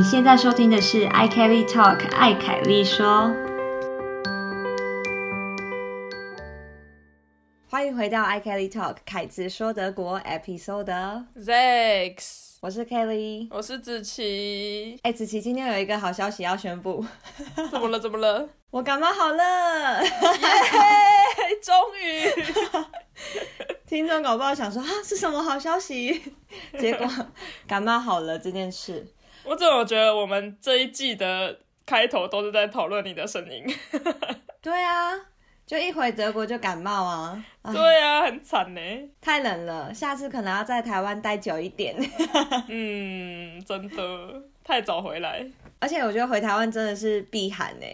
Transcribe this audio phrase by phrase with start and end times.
[0.00, 3.30] 你现在收听的是 i Kelly Talk 艾凯丽说，
[7.68, 11.26] 欢迎回到 i Kelly Talk 凯子说德国 Episode。
[11.36, 17.04] Zex，我是 Kelly，我是子琪，哎，子琪，今天有一个好消息要宣布，
[17.70, 18.00] 怎么了？
[18.00, 18.48] 怎么了？
[18.72, 20.02] 我感冒好了。
[20.02, 20.08] 耶！
[21.62, 22.24] 终于，
[23.86, 26.22] 听众搞不好想说啊是什么好消息，
[26.80, 27.06] 结果
[27.66, 29.06] 感冒好了这件事。
[29.44, 33.64] 我怎么觉得我们这一季的开头都是在讨论你的声音？
[34.62, 35.12] 对啊，
[35.66, 38.80] 就一回德国就感冒啊，啊对啊，很惨呢。
[39.20, 41.96] 太冷了，下次可能要在台湾待久一点。
[42.68, 45.44] 嗯，真的太早回来。
[45.78, 47.86] 而且我觉得回台湾真的是避寒呢，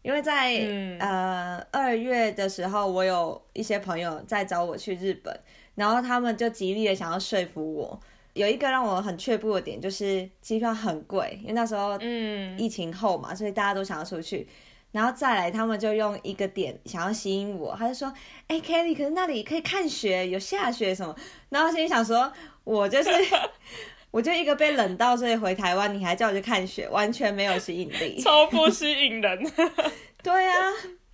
[0.00, 5.38] 因为在、嗯呃二月的时候，我有一些朋友在找我去日本，
[5.74, 8.00] 然后他们就极力的想要说服我。
[8.34, 14.46] 有一个让我很却步的点就是机票很贵，因为那时候嗯，疫情后嘛，所以大家都想要出去。
[14.92, 18.14] 然后再来，他们就用一个点想要吸引我，他就说
[18.46, 21.12] ：“哎、k e l l y 可是那里可以看雪，有下雪什么。”
[21.50, 22.32] 然后心里想说，
[22.62, 23.10] 我就是
[24.12, 28.20] 我就一个被冷到，所以回台湾，你还叫我去看雪，完全没有吸引力。
[28.20, 29.52] 超不吸引人。
[30.22, 30.58] 对啊，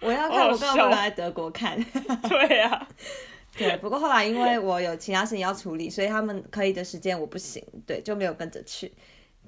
[0.02, 1.82] 我要看，我干嘛来德国看。
[2.28, 2.86] 对啊，
[3.61, 8.92] 对，不过后来因为我有其他事情要处理，所以他们可以的时间我不行，对，就没有跟着去。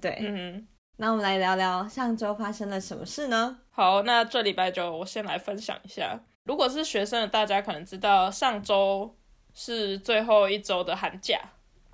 [0.01, 3.59] 对，嗯，那我们来聊聊上周发生了什么事呢？
[3.71, 6.21] 好，那这礼拜就我先来分享一下。
[6.45, 9.17] 如果是学生的，大家可能知道上周
[9.55, 11.41] 是最后一周的寒假，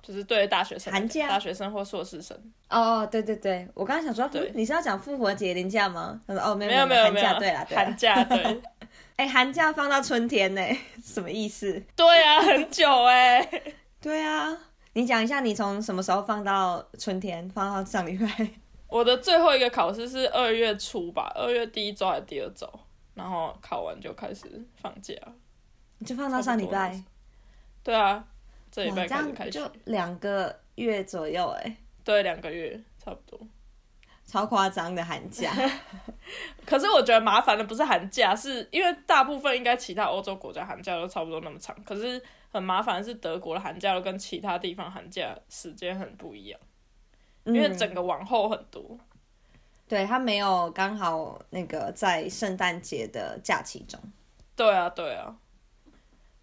[0.01, 2.35] 就是对大学生、寒假大学生或硕士生。
[2.69, 6.19] 哦，对对对，我刚刚想说，你是要讲复活节连假吗？
[6.27, 8.61] 他说哦，没有没有没有对啦寒，假对
[9.19, 10.61] 哎，寒假放到春天呢，
[11.03, 11.83] 什么意思？
[11.93, 13.45] 对啊，很久哎、
[13.99, 14.57] 对啊，
[14.93, 18.49] 你讲一下你从什么时候放到春天，放到上礼拜？
[18.87, 22.65] 我的最后一个考试是二月初吧，二月第一周还是第二周，
[23.13, 25.13] 然后考完就开始放假。
[25.97, 27.03] 你就放到上礼拜
[27.83, 28.23] 对啊，
[28.71, 33.37] 这礼，拜这开始开学就，两个月左右，哎，对，两个月差不多。
[34.29, 35.51] 超夸张的寒假。
[36.65, 46.59] 可是我觉得麻烦的不是寒假，是因为大部分应该其他欧洲国家寒假都差不多那么长，可是很麻烦的是德国的寒假都跟其他地方寒假时间很不一样，
[47.45, 48.97] 因为嗯整个往后很多。
[49.87, 53.99] 对他没有刚好那个在圣诞节的假期中。
[54.55, 55.35] 对啊，对啊，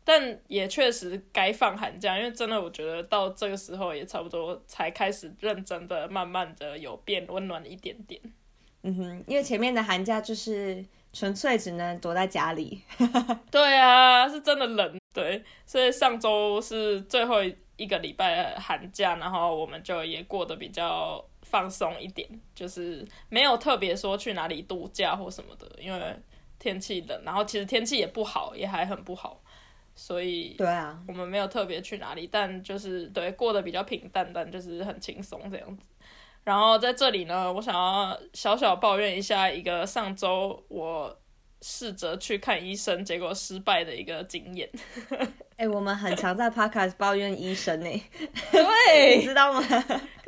[0.09, 8.21] 但也确实该放寒假，因为真的我觉得到这个时候也差不多才开始认真的、慢慢的有变温暖一点点。
[8.83, 12.81] 嗯哼，因为前面的寒假就是纯粹只能躲在家里。
[13.51, 14.97] 对啊，是真的冷。
[15.13, 17.39] 对，所以上周是最后
[17.77, 26.17] 一个礼拜的寒假，然后我们就也过得比较放松一点，就是没有特别说去哪里度假或什么的，因为
[26.61, 29.43] 天气冷，然后其实天气也不好，也还很不好，
[29.97, 35.89] 所以对啊，我们没有特别去哪里，但就是对过得比较平淡，但就是很轻松这样子。
[36.45, 41.19] 然后在这里呢，我想要小小抱怨一下一个上周我
[41.63, 44.71] 试着去看医生，结果失败的一个经验。
[45.57, 48.03] 哎、我们很常在 podcast 抱怨医生呢，你
[48.53, 49.61] 对， 知道吗？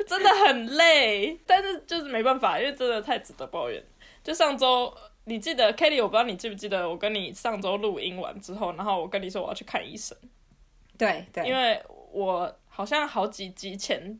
[0.07, 3.81] 真的很累，但是就是没办法，因为真的太值得抱怨。
[4.23, 4.93] 就上周，
[5.29, 10.17] 你记得 Kelly，我不知道你记不记得，我跟你上周录音完之后，然后我跟你说我要去看医生。
[10.97, 11.79] 对对，因为
[12.11, 14.19] 我好像好几集前，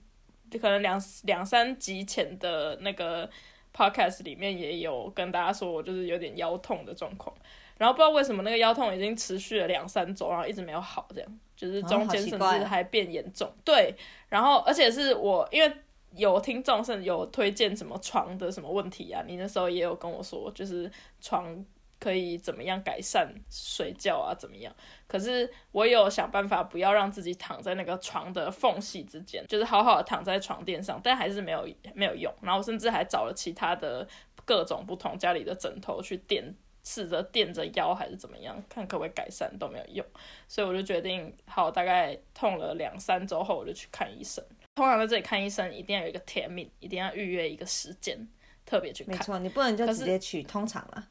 [0.62, 3.28] 可能两两三集前的那个
[3.75, 7.36] podcast 里面也有跟大家说，我就是有点腰痛的状况。
[7.80, 13.52] 然后不知道为什么那个腰痛已经持续了两三周，然后一直没有好，这样就是中间甚至还变严重。
[13.66, 13.96] 对，
[14.28, 15.74] 然后而且是我因为
[16.16, 21.66] 有听众是有推荐什么床的什么问题啊，你那时候也有跟我说，就是床
[22.00, 24.74] 可以怎么样改善睡觉啊，怎么样？
[25.06, 32.34] 可是我有想办法不要让自己躺在那个床的缝隙之间，就是好好的躺在床垫上，但还是没有没有用。
[32.41, 34.08] 然后甚至还找了其他的
[34.46, 40.06] 各种不同家里的枕头去垫，试着垫着腰还是怎么样，看可不可以改善都没有用。
[40.47, 44.44] 所以我就决定，好，大概痛了两三周后，我就去看医生。
[44.76, 48.28] 通常在这里看医生一定要有一个 termin，一定要预约一个时间，
[48.66, 49.16] 特别去看。
[49.16, 51.08] 没错，你不能就直接去通常了。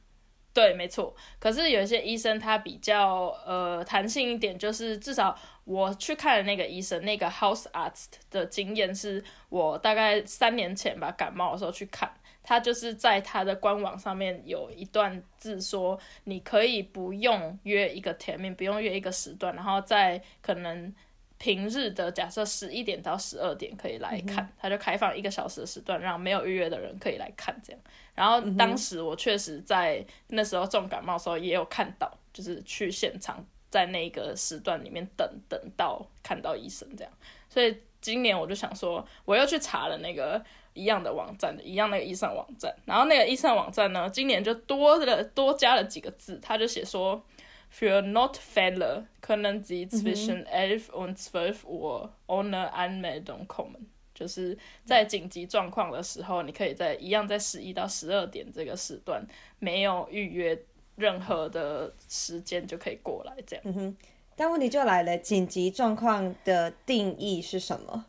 [0.54, 1.14] 对，没错。
[1.38, 12.10] 可是有一些医生他比较呃弹性一点，就是至少我去看的那个医生，那个 House Arts 的经验是我大概三年前吧感冒的时候去看，
[12.42, 20.92] 他就是在他的官网上面有一段字说，你可以不用约一个 termin，不用约一个时段，然后在可能
[21.38, 27.80] 平日的假设十一点到十二点可以来看，他就开放一个小时的时段，让没有预约的人可以来看这样。
[28.14, 37.12] 然后当时我确实在那时候重感冒的时候也有看到，就是去现场在那个时段里面等等到看到医生这样。
[37.48, 40.44] 所以今年我就想说，我又去查了那个
[40.74, 42.74] 一样的网站，一样那个医生网站。
[42.84, 47.24] 然后那个医生网站呢，今年就多了多加了几个字，他就写说。
[47.70, 53.86] Für Notfälle können Sie zwischen elf und zwölf Uhr ohne Anmeldung kommen。
[54.14, 59.24] 就是在紧急状况的时候，你可以在一样在十一到十二点这个时段
[59.60, 60.58] 没有预约
[60.96, 63.62] 任何的时间就可以过来这样。
[63.66, 63.96] 嗯哼，
[64.34, 68.06] 但问题就来了，紧急状况的定义是什么？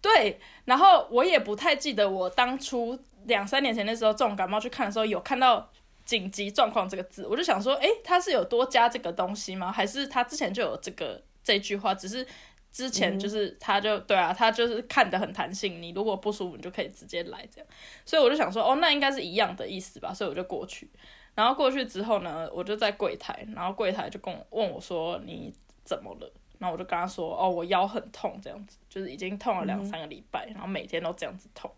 [0.00, 5.70] 对，然后我也不太记得我当初两三年前的时候重感冒去看的时候有看到。
[6.04, 9.72] 紧急状况这个字，我就想说，诶，他是有多加这个东西吗？
[9.72, 11.94] 还是他之前就有这个这句话？
[11.94, 12.26] 只是
[12.70, 17.66] 之前就是他就对啊，他就是看得很弹性，你如果不舒服，你就可以直接来这样。
[18.04, 20.12] 所以我就想说，哦，那应该是一样的意思吧。
[20.12, 20.90] 所以我就过去，
[21.34, 25.54] 然后过去之后呢，我就在柜台，然后柜台就跟我问我说你
[25.84, 26.30] 怎么了？
[26.58, 31.70] 然后我就跟他说，哦，我腰很痛，这样子，就是已经痛了两三个礼拜，然后每天都这样子痛。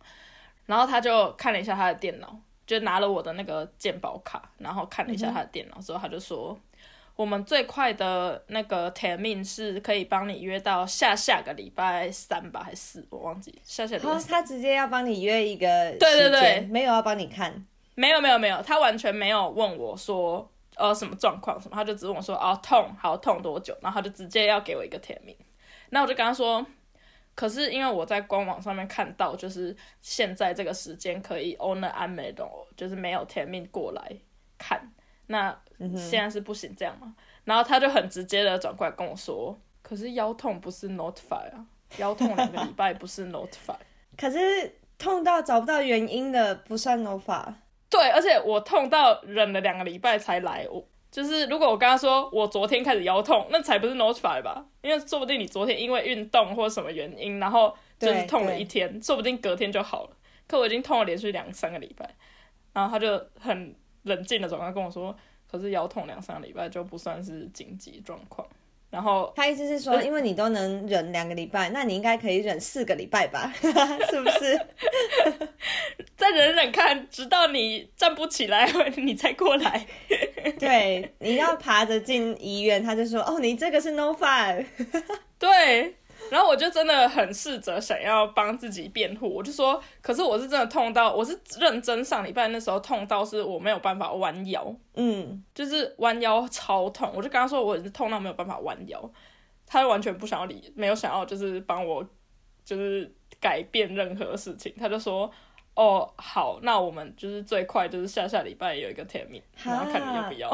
[0.66, 2.38] 然后他就看了一下他的电脑。
[2.66, 6.58] 就拿了我的那个鉴保卡，然后看了一下他的电脑之后，他就说，
[7.14, 13.06] 我们最快的那个 termin 是可以帮你约到下下个礼拜三吧，还是四？
[13.08, 14.18] 我忘记下下礼拜。
[14.28, 15.66] 他直接要帮你约一个，
[15.98, 17.64] 对对对，没有要帮你看，
[17.94, 23.76] 没有没有没有，他完全没有问我说，呃，什么状况什么，他就只问我说，哦，痛，好痛多久？
[23.80, 25.36] 然后他就直接要给我一个 termin，
[25.90, 26.66] 那我就跟他说。
[27.36, 32.42] 可是因为我在官网上面看到，就是现在这个时间可以 owner a m a d
[32.76, 34.02] 就是没有天命过来
[34.58, 34.90] 看，
[35.26, 35.56] 那
[35.94, 37.14] 现在是不行这样嘛？
[37.44, 41.64] 然后他就很直接的转过来跟我说，可是腰痛不是 notify 啊，
[41.98, 43.76] 腰痛两个礼拜不是 notify，
[44.16, 47.52] 可是痛到找不到原因的不算 notify，
[47.90, 50.82] 对，而且我痛到忍了两个礼拜才来我。
[51.16, 54.62] 就是如果我跟他说我昨天开始腰痛，那才不是 notify 吧？
[54.82, 60.10] 因为说不定你昨天因为运动或什么原因，然后就是痛了一天，说不定隔天就好了。
[60.46, 62.14] 可我已经痛了连续两三个礼拜，
[62.74, 65.16] 然后他就很冷静的转过来跟我说
[65.50, 68.46] ：“可是腰痛两三个礼拜就不算是紧急状况。”
[68.90, 73.52] 然后他意思是说，因为你都能忍两个礼拜，那你应该可以忍四个礼拜吧？
[73.60, 74.60] 是不是？
[76.16, 78.66] 再忍忍看，直到你站不起来，
[78.96, 79.86] 你才过来。
[80.58, 84.64] 对，你要爬着进医院，他就说：“哦，你这个是 no fun。”
[85.38, 85.96] 对。
[86.30, 99.10] 然后我就真的很试着想要帮自己辩护，我就说，可是我是真的痛到，我是认真上礼拜那时候痛到是我没有办法弯腰，嗯，就是弯腰超痛，我就跟他说我是痛到没有办法弯腰，
[99.66, 102.04] 他完全不想要理，没有想要就是帮我
[102.64, 105.30] 就是改变任何事情，他就说，
[105.74, 110.50] 哦好，那我们就是最快就是下下礼拜有一个甜蜜，然后看你要不要。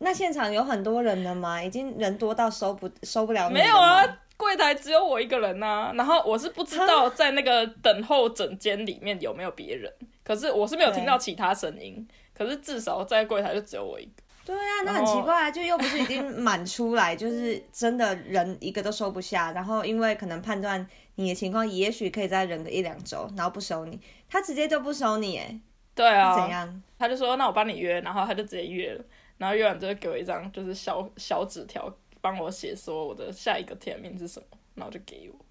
[0.00, 1.60] 那现场有很多人了吗？
[1.62, 3.50] 已经人多到收不收不了？
[3.50, 4.04] 没有啊。
[4.38, 9.92] 柜台只有我一个人呐，然后我是不知道在那个等候诊间里面有没有别人，
[10.22, 14.22] 可是我是没有听到其他声音，可是至少在柜台就只有我一个。
[14.46, 25.60] 对啊，那很奇怪，就又不是已经满出来， 就是真的人一个都收不下，然后因为可能判断你的情况，也许可以再忍个一两周，然后不收你，他直接就不收你，哎，
[25.94, 26.82] 对啊，怎样？
[26.96, 29.04] 他就说那我帮你约，然后他就直接约了，
[29.36, 31.92] 然后约完之后给我一张就是小小纸条。
[32.20, 35.44] 帮我写说我的下一个甜名是什么，然后就给我，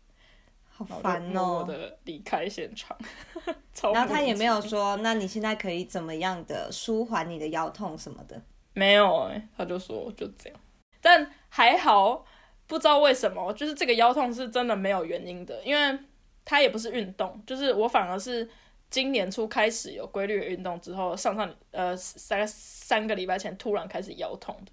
[0.67, 1.59] 好烦哦。
[1.59, 2.97] 我的离开现场，
[3.93, 8.41] 然后他也没有说，那你现在可以怎么样的舒缓你的腰痛什么的？
[8.73, 10.59] 没有哎，他就说就这样。
[11.01, 12.25] 但还好，
[12.67, 15.99] 不知道为什么，就是这个腰痛是真的没有原因的，因为
[16.45, 18.47] 他也不是运动，就是我反而是
[18.89, 21.95] 今年初开始有规律的运动之后，上上呃
[22.29, 24.71] 大概三个礼拜前突然开始腰痛的。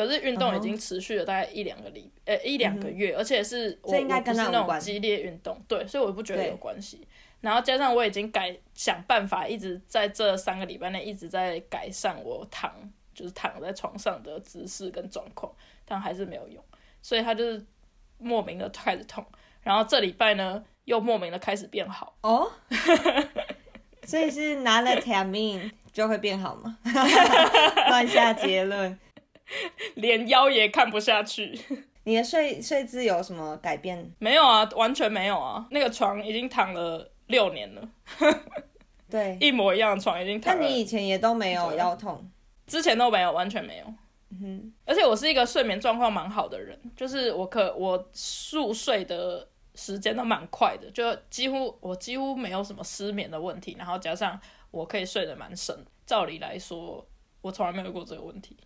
[0.00, 7.06] 可是运动已经持续了大概一两个礼，呃一两个月，而且是我我不是那种激烈运动，对，所以我不觉得有关系。
[7.42, 12.72] 然后加上我已经改想办法，一直在这三个礼拜内一直在改善我躺，
[13.12, 15.52] 就是躺在床上的姿势跟状况，
[15.84, 16.64] 但还是没有用，
[17.02, 17.62] 所以他就是
[18.16, 19.22] 莫名的开始痛，
[19.60, 22.50] 然后这礼拜呢又莫名的开始变好哦，
[24.04, 26.78] 所以是拿了 t a m i n 就会变好吗？
[27.90, 28.98] 乱下结论。
[29.96, 31.58] 连腰也看不下去。
[32.04, 34.10] 你的睡睡姿有什么改变？
[34.18, 35.66] 没有啊，完全没有啊。
[35.70, 37.88] 那个床已经躺了六年了。
[39.10, 40.56] 对，一模一样的床已经躺。
[40.56, 42.30] 那你以前也都没有腰痛？
[42.66, 43.84] 之前都没有，完全没有。
[44.40, 48.08] 哼，而且我是一个睡眠状况蛮好的人，就是我可我
[48.52, 54.40] 入睡的时间都蛮快的，就几乎我几乎没有什么失眠的问题，然后加上
[54.70, 55.76] 我可以睡得蛮深，
[56.06, 57.04] 照理来说
[57.40, 58.56] 我从来没有过这个问题，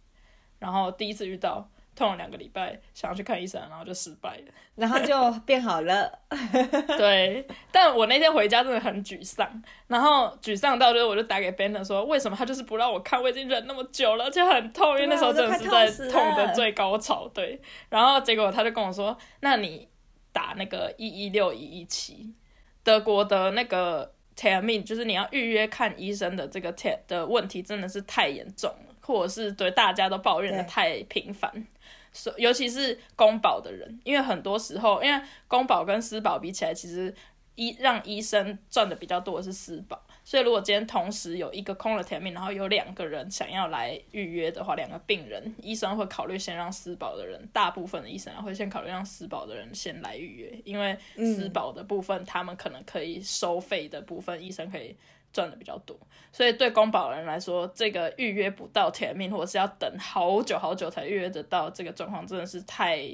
[0.59, 1.69] 然后第一次遇到。
[1.97, 6.11] 痛了两个礼拜，想要去看医生，然后就失败了，然后就变好了。
[6.99, 9.49] 对，但我那天回家真的很沮丧，
[9.87, 13.23] 然后沮丧到就是我就打给 Ben 说，为什么他就是不让我看？
[13.23, 17.29] 我已经忍那么久了，而且很痛，因为那时候真的是在痛的最高潮。
[17.33, 19.89] 对，然后结果他就跟我说，那你
[20.33, 22.35] 打那个一一六一一七，
[22.83, 31.67] 德国的那个 termin，就是你要预约看医生的这个 ter 的问题真的是太严重了，或者是对大家都抱怨的太频繁。
[32.13, 37.13] 所尤其是公保的人，因为很多时候，因为公保跟私保比起来，其实
[37.57, 54.95] 医让医生赚的比较多的是私保，所以如果今天同时有一个空了甜蜜，然后有两个人想要来预约的话，两个病人，医生会考虑先让私保的人，大部分的医生会先考虑让私保的人先来预约，因为私保的部分，他们可能可以收费的部分，医生可以。
[55.35, 55.99] 赚的比较多，
[56.33, 63.05] 所以对公保人来说，这个预约不到甜蜜，或者是要等好久好久才预约得到，这个状况真的是太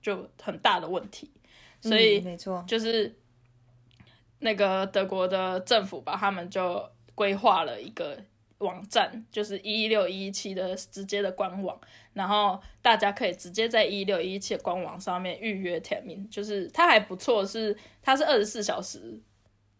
[0.00, 1.30] 就很大的问题。
[1.80, 3.14] 所以没错，就是
[4.38, 8.18] 那个德国的政府吧，他们就规划了一个
[8.58, 11.78] 网站，就是一六一七的直接的官网，
[12.14, 19.20] 然后大家可以直接在一六一七的官网上面预约甜蜜，就是它还不错，是它是二十四小时。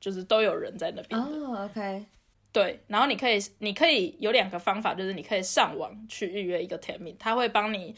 [0.00, 2.04] 就是都有人在那边哦，OK，
[2.52, 7.94] 对，然后你可以，你可以有两个方法，就是你可以上网去预约一个甜蜜，他会帮你，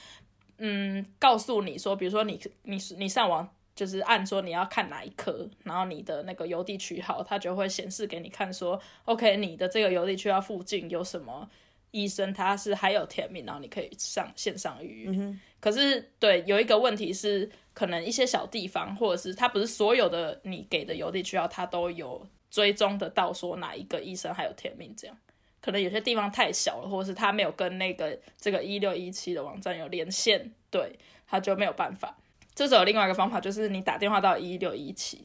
[0.59, 11.49] 嗯，告诉你说，比如说你你你上网就是按说你要看哪一科，然后你的那个邮递区号，它就会显示给你看说，OK，你的这个邮递区号附近有什么
[11.91, 15.37] 医生，他是还有甜蜜，然后你可以上线上预约。
[15.61, 17.51] 可是对，有一个问题是。
[17.81, 25.17] 可能一些小地方，或者是他不是所有的你给的邮递区号，他都有追踪得到说哪一个医生还有甜蜜这样。
[25.63, 30.95] 可能有些地方太小了，或者是他没有跟那个这个一六一七的网站有连线，对，
[31.27, 32.15] 他就没有办法。
[32.55, 35.25] 这时候另外一个方法就是你打电话到一六一七，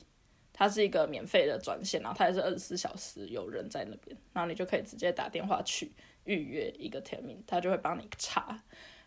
[0.54, 5.92] 它是一个免费的专线，然后它也是二十四小时有人在那边，然后你就可以直接打电话去
[6.24, 8.64] 预约一个甜蜜，他就会帮你查。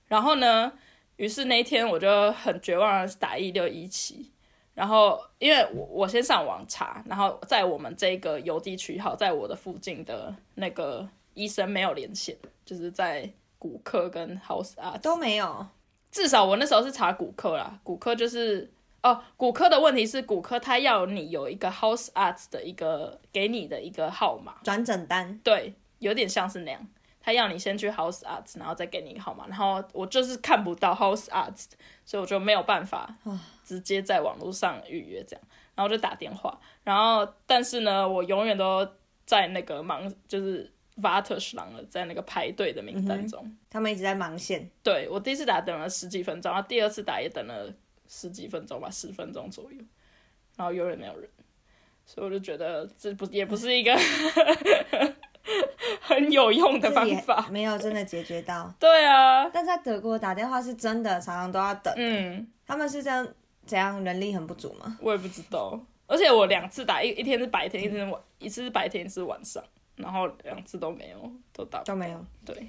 [0.06, 0.74] 然后呢？
[1.18, 4.30] 于是那一天我就很绝望的打一六一七，
[4.72, 15.66] 然后因为我我先上网查，然后在我们这个邮递区号，在我的附近的那个医生没有连线，就是在骨科跟 House 啊都没有，
[16.12, 18.70] 至少我那时候是查骨科啦，骨科就是
[19.02, 26.86] 哦，骨科的问题是骨科他要你有一个 House Arts 的一个给你的一个号码转诊单，对，有点像是那样。
[27.28, 31.66] 他要你先去 House Arts，然后再给你号码，然后我就是看不到 House Arts，
[32.02, 33.14] 所以我就没有办法
[33.62, 35.44] 直接在网络上预约这样，
[35.74, 38.88] 然后就打电话，然后但是呢，我永远都
[39.26, 44.70] 在那个忙，就是 Vater 狼了，在那个排队的名单中，他们一直在忙线。
[44.82, 47.70] 对我第一次打等了十几分钟，然后第二次打也等了
[48.08, 49.78] 十几分钟吧，十分钟左右，
[50.56, 51.28] 然后永远没有人，
[52.06, 53.94] 所以我就觉得这不也不是一个。
[56.00, 58.72] 很有用的方法，没有真的解决到。
[58.78, 61.92] 对啊，但在德国打电话是真的常常都要等。
[61.96, 63.26] 嗯，他们是这样
[63.66, 64.96] 怎样人力很不足吗？
[65.00, 65.78] 我也不知道。
[66.06, 69.62] 而且我两次打一一天是白天，一天晚一次是白天，一次晚上，
[69.96, 72.24] 然后两次都没有，都打都没有。
[72.46, 72.68] 对，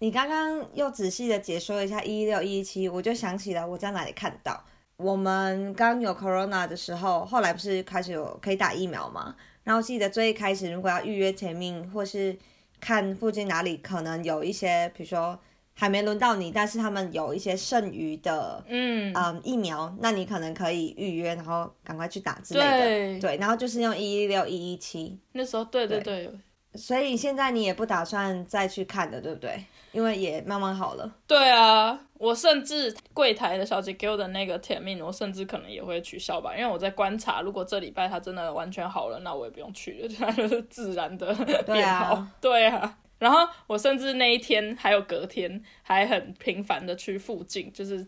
[0.00, 4.60] 你刚刚又仔细的解说一下一一六一七，我就想起来我在哪里看到，
[4.96, 9.36] 我们刚有 corona 的时候，后来不是开始有可以打疫苗吗？
[9.68, 12.34] 然后记得最一开始，如果要预约前面，或是
[12.80, 15.38] 看附近哪里可能有一些，比如说
[15.74, 23.20] 还没轮到你，但是他们有一些剩余的，嗯嗯疫苗，那你可能可以预约，然后赶快去打之类的。
[23.20, 25.18] 对，然后就是用一一六一一七。
[25.32, 26.30] 那时候，对对对。
[26.74, 29.62] 所以现在你也不打算再去看的，对不对？
[29.92, 31.16] 因为也慢慢好了。
[31.26, 41.34] 对啊，我甚至柜台的小姐给我的那个甜蜜，我甚至可能也会取消吧，因为我在观察，如果这礼拜它真的完全好了，那我也不用去了，它就是自然的
[41.66, 42.26] 变好。
[42.40, 48.06] 对啊，然后我甚至那一天还有隔天，还很频繁的去附近，就是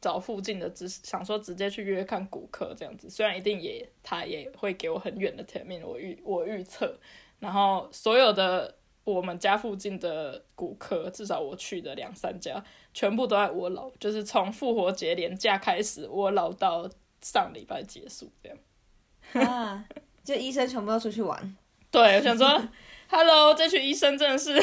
[0.00, 3.08] 找附近的，只想说直接去约看骨科这样子。
[3.08, 6.98] 虽然一定也他也会给我很远的甜蜜，我预我预测。
[7.38, 8.72] 然后所有的
[9.04, 12.62] 我们家附近的骨科，至少我去的两三家，
[12.94, 16.88] 全部都在我老，就是从复活节连假开始，我老到
[17.20, 19.48] 上礼拜结束这样。
[19.48, 19.84] 啊，
[20.22, 21.56] 就医生全部都出去玩。
[21.90, 22.68] 对，我想说，
[23.10, 24.60] Hello，这群医生真的是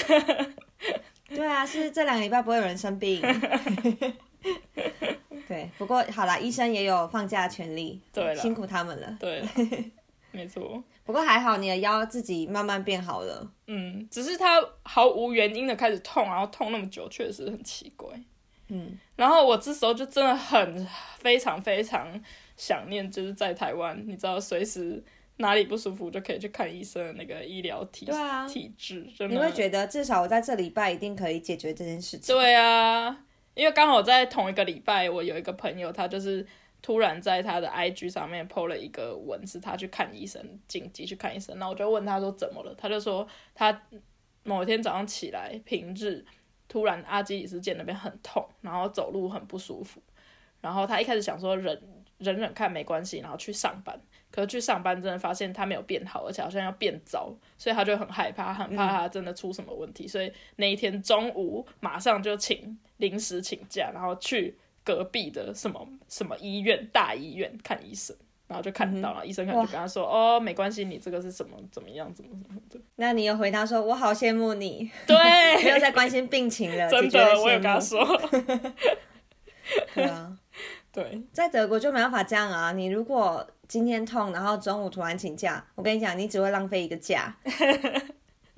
[1.28, 3.22] 对啊，是这两个礼拜不会有人生病。
[5.48, 9.18] 对，不过好啦，医生也有放假的权利，对啦辛苦他们了。
[9.20, 9.44] 对，
[10.32, 10.84] 没错。
[11.06, 13.52] 不过还好，你的腰自己慢慢变好了。
[13.68, 18.10] 嗯，只是它毫无原因的开始痛，然后痛那么久，确实很奇怪。
[18.68, 22.08] 嗯，然后我这时候就真的很非常非常
[22.56, 25.04] 想念，就是在台湾，你知道，随时
[25.38, 32.36] 哪里不舒服就可以去看医生的那个医疗体对啊体制，真的你会觉得至少我在这礼拜一定可以解决这件事情。
[32.36, 36.46] 对啊，因为刚好在同一个礼拜，我有一个朋友，他就是
[36.82, 41.58] 突然在他的 IG 上面 PO 了一个文，是他去看医生，紧急去看医生。
[41.60, 43.82] 那我就问他说怎么了，他就说他
[44.44, 46.26] 某一天早上起来，平日
[46.68, 50.02] 突然阿基里斯腱那边很痛，然后走路很不舒服，
[50.62, 51.82] 然后他一开始想说忍
[52.18, 54.00] 忍忍看没关系，然后去上班。
[54.32, 64.56] 可是去上班真的发现他没有变好，而且好像要变糟，所以他就很害怕，很怕他真的出什么问题，所以那一天中午马上就请临时请假，然后去
[64.90, 68.16] 隔壁的什么什么医院大医院看医生，
[68.48, 72.80] 然后就看到了、医生可能就跟他说：“哦，没关系，你这个是什么怎么样，怎么怎么的。
[72.96, 75.16] 那你有回答说，我好羡慕你，”对，
[75.64, 77.80] 没有在关心病情了， 真的，我有跟他。
[77.80, 78.04] 说，
[79.94, 80.36] 对啊，
[80.92, 82.72] 对，在德国就没办法这样啊！
[82.72, 87.38] 你如果今天痛，然后中午突然请假，我跟你讲，你只会浪费一个假，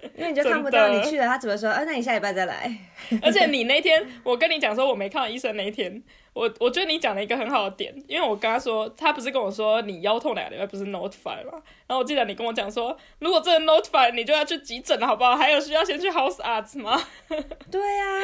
[0.18, 2.72] 因为你就看不到你去了，他只会说，啊，那你下礼拜再来。
[3.22, 6.02] 而且你那天，我跟你讲说我没看到医生那一天，
[6.34, 11.54] 我我觉得你讲了一个很好的点，因为我跟他说，他不是跟我说你腰痛两个礼拜不是 notify 吗？
[11.88, 15.36] 然后我记得你跟我讲说，如果真的 notify，你就要去急诊了，好不好？
[15.36, 17.02] 还有需要先去 house arts 吗？
[17.70, 18.22] 对啊，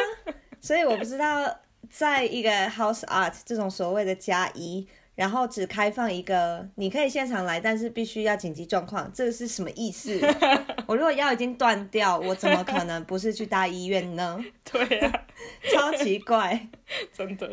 [0.61, 4.87] 所以我不知道，在一个 house art 这种所谓的加一，
[5.17, 10.15] 然后只开放一个，你可以现场来，但是必须要紧急状况，这个是什么意思？
[10.85, 14.39] 我如果腰已经断掉，我怎么可能不是去大医院呢？
[14.63, 15.25] 对呀、
[15.73, 16.67] 超奇怪。
[17.11, 17.49] 真的，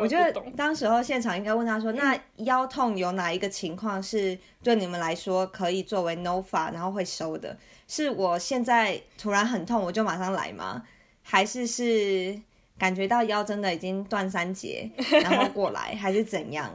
[0.00, 0.32] 我觉得。
[0.56, 7.56] 当时候现场应该问他说：“那腰痛有哪一个情况是对你们来说可以作为 no 法，然后会收的？
[7.86, 10.82] 是我现在突然很痛，我就马上来吗？
[11.22, 12.40] 还是是
[12.78, 14.88] 感觉到腰真的已经断三节，
[15.22, 16.72] 然后过来，还是怎样？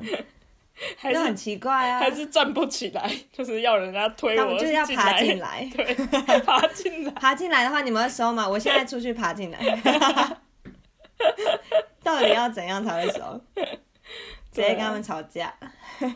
[0.98, 2.00] 还是就很奇怪啊！
[2.00, 5.94] 还是站不起来，就是要人家推我那我就是要爬进进来，对，
[6.42, 7.12] 爬进来。
[7.14, 8.50] 爬进来的话，你们会收吗？
[8.50, 9.60] 我现在出去爬进来，
[12.04, 13.40] 到底要怎样才会收？
[14.52, 15.54] 直接跟他们吵架。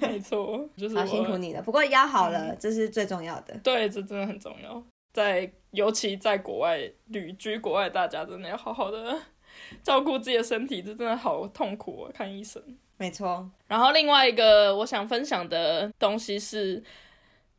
[0.01, 1.61] 没错，就是好辛苦你了。
[1.61, 3.55] 不过腰好了，这是最重要的。
[3.63, 4.83] 对，这真的很重要。
[5.13, 9.17] 在尤其在国外旅居国外，大家真的要好好的
[9.83, 12.11] 照顾自己的身体，这真的好痛苦啊！
[12.13, 12.61] 看医生。
[12.97, 16.83] 没错，然后另外一个我想分享的东西是，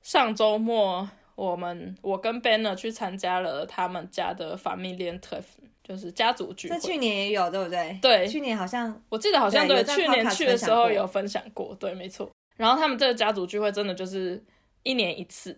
[0.03, 6.77] 上周末我们我跟 Banner 去参加了他们家的 Familien Treffen，就是家族聚会。
[6.77, 7.97] 这去年也有，对不对？
[8.03, 12.29] 对去年好像我记得好像对，对去年去的时候有分享过，对，没错。
[12.57, 14.43] 然后他们这个家族聚会真的就是
[14.83, 15.57] 一年一次，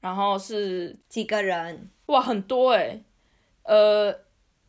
[0.00, 3.02] 然后是几个人，哇很多诶、
[3.62, 4.14] 呃，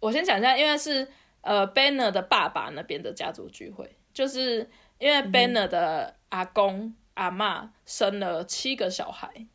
[0.06, 1.08] 我先讲一下，因为是
[1.42, 9.48] 呃 Banner 的爸爸那边的家族聚会，就是因为 Banner 的阿公、阿妈生了七个小孩，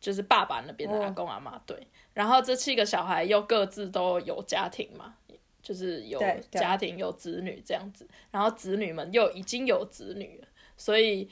[0.00, 5.16] 就是爸爸那边的阿公阿妈对，然后这七个小孩又各自都有家庭嘛，
[5.62, 6.18] 就是有
[6.50, 11.28] 家庭有子女这样子，然后子女们又已经有子女了，所以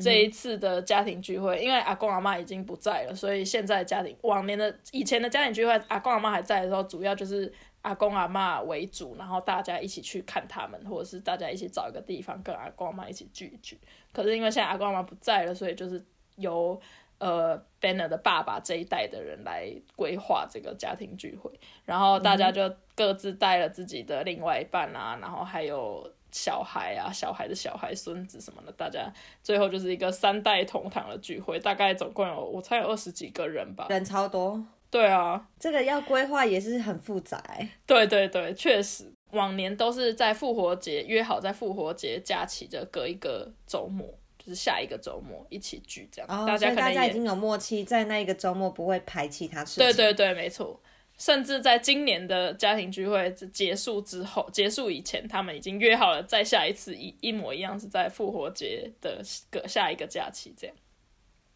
[0.00, 13.78] 这一次的家庭聚会，因为阿公阿妈已经不在了，所以现在家庭往年的以前的家庭聚会，阿公阿妈还在的时候，主要就是阿公阿妈为主，然后大家一起去看他们，或者是大家一起找一个地方跟阿公阿妈一起聚一聚。
[14.12, 16.04] 可是因为现在阿公阿妈不在了，所以就是
[16.36, 16.78] 由
[17.18, 21.50] 呃 Banner 的爸爸这一代的人来规划这个家庭聚会，
[21.86, 29.12] 然后大家就各自带了自己的另外一半啊，然后还有小孩啊，小孩的小孩、孙子什么的，大家
[29.42, 33.86] 最后就是一个三代同堂的聚会，大概总共有我猜有二十几个人吧。
[33.88, 37.68] 人超多，对啊，这个要规划也是很复杂欸。
[37.86, 44.06] 对对对，确实，往年都是在复活节约好在复活节假期的隔一个周末，
[44.38, 49.84] 就是下一个周末一起聚这样，哦，大家可能大家已经有默契，在那一个周末不会排其他事情。
[49.84, 50.80] 对对对，没错。
[51.18, 60.76] 甚至在今年的家庭聚会结束之后，结束以前，他们已经约好了再下一次一一模一样，是在复活节的个下一个假期这样。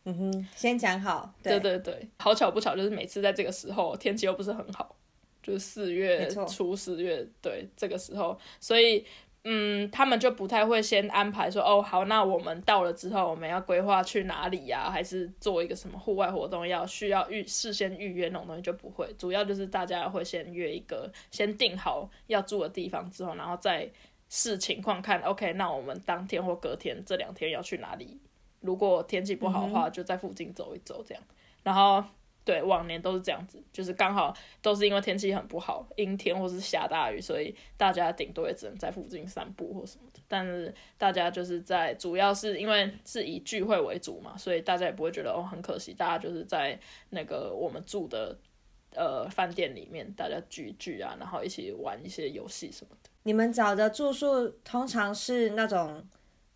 [0.05, 1.33] 嗯哼，先讲好。
[1.40, 4.96] 对对对对，好巧不巧，就是每次在这个时候，天气又不是很好，
[5.40, 9.07] 就是四月初四月对这个时候，所以
[9.44, 19.12] 嗯，他们就不太会先安排说，哦，好，那我们到了之后，我们要规划去哪里呀、还是做一个什么户外活动，要需要预事先预约那种东西就不会。
[19.18, 23.90] 主要就是大家会先约一个，先定好要住的地方之后，然后再
[24.28, 28.20] 视情况看，OK，那我们当天或隔天这两天要去哪里？
[28.61, 31.22] 如果天气不好的话，就在附近走一走这样。
[31.64, 32.05] 然后
[32.44, 40.20] 对，往年都是这样子，就是刚好都是因为天气很不好，阴天或是下大雨，所以大家顶多也只能在附近散步或什么的。
[40.26, 46.76] 但是大家就是在，主要是因为是以聚会为主嘛，所以大家也不会觉得哦很可惜，大家就是在
[47.11, 48.37] 那个我们住的
[48.96, 53.11] 呃饭店里面，大家聚聚啊，然后一起玩一些游戏什么的。
[53.22, 56.05] 你们找的住宿通常是那种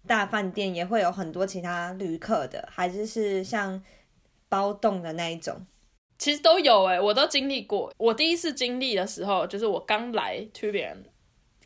[0.04, 3.80] 大饭店，也会有很多其他旅客的，还是是像
[4.48, 5.64] 包栋的那一种？
[6.18, 7.92] 其实都有哎、我都经历过。
[7.98, 10.96] 我第一次经历的时候，就是我刚来 Tubian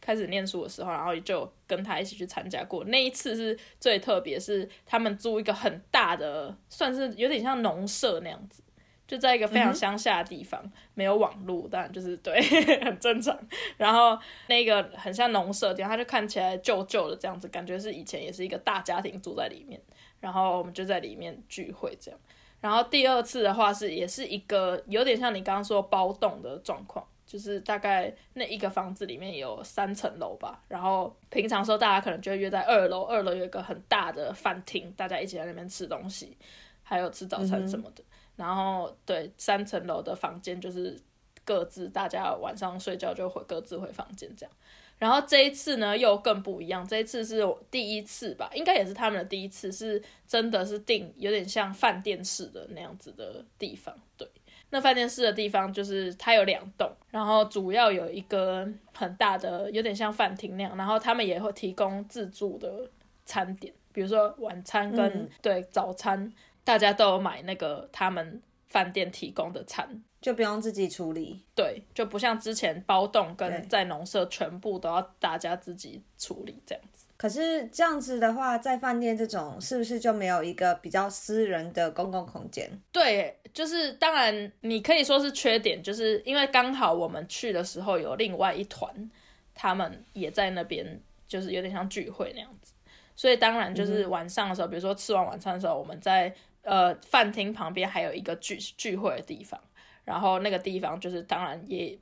[0.01, 2.83] 开始念书的时候，然后就跟他一起去参加过。
[2.85, 8.63] 那一次是最特别，是他们租一个很大的，算是有点像农舍那样子，
[9.07, 10.61] 就在一个非常乡下的地方，
[10.95, 12.41] 没有网络，但就是对，
[12.83, 13.39] 很正常。
[13.77, 19.81] 然后那个很像农舍的地方，它就看起来旧旧的这样子，感觉是以前也是一个大家庭住在里面，
[20.19, 22.19] 然后我们就在里面聚会这样。
[22.61, 30.63] 然后第二次的话是也是一个有点像你刚刚说包栋的状况，就是大概那一个房子里面有三层楼吧。
[30.69, 36.37] 然后平常时候大家可能就会约在二楼，二楼有一个很大的饭厅，大家一起在那边吃东西，
[36.83, 38.05] 还有吃早餐什么的。
[38.37, 40.99] 然后对三层楼的房间就是
[41.45, 44.55] 各自大家晚上睡觉就回各自回房间这样。
[45.01, 53.93] 然后这一次呢又更不一样，这一次是我第一次吧，应该也是他们的第一次，是真的是订有点像饭店式的那样子的地方。
[54.19, 54.29] 对，
[54.69, 62.89] 那饭店式的地方就是它有两栋，然后主要有一个很大的，有点像饭厅那样，然后他们也会提供自助的
[63.25, 66.31] 餐点，比如说晚餐跟、嗯对早餐，
[66.63, 70.03] 大家都有买那个他们饭店提供的餐。
[70.21, 71.43] 就不用自己处理。
[71.55, 77.07] 对，就不像之前包栋跟在农舍全部都要大家自己处理这样子。
[77.17, 82.71] 可是这样子的话，在饭店这种是不是就没有一个比较私人的公共空间？
[82.93, 89.11] 对，就是当然你可以说是缺点，就是因为刚好我们去的时候有另外一团，
[89.55, 92.75] 他们也在那边，就是有点像聚会那样子，
[93.17, 99.61] 所以当然就是晚上的时候，比如说吃完晚餐的时候，我们在呃饭厅旁边还有一个聚聚会的地方，
[100.05, 101.99] 然后那个地方就是当然也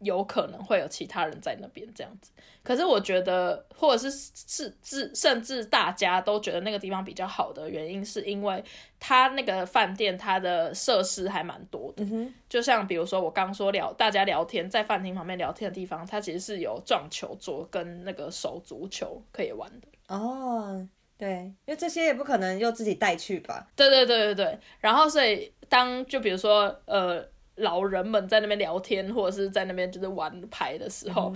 [0.00, 2.30] 有可能会有其他人在那边这样子。
[2.62, 8.62] 可是我觉得，或者是是至甚至大家都觉得那个地方比较好的原因，是因为
[8.98, 12.04] 它那个饭店它的设施还蛮多的。
[12.48, 19.88] 就像比如说我刚说聊大家聊天在饭厅旁边聊天的地方，它其实是有撞球桌跟那个手足球可以玩的。
[20.08, 21.28] 哦，对，
[21.66, 23.66] 因为这些也不可能又自己带去吧？
[23.76, 27.24] 对对对对对，然后所以当就比如说呃
[27.56, 31.32] 老人们在那边聊天，或者是在那边就是玩牌的时候，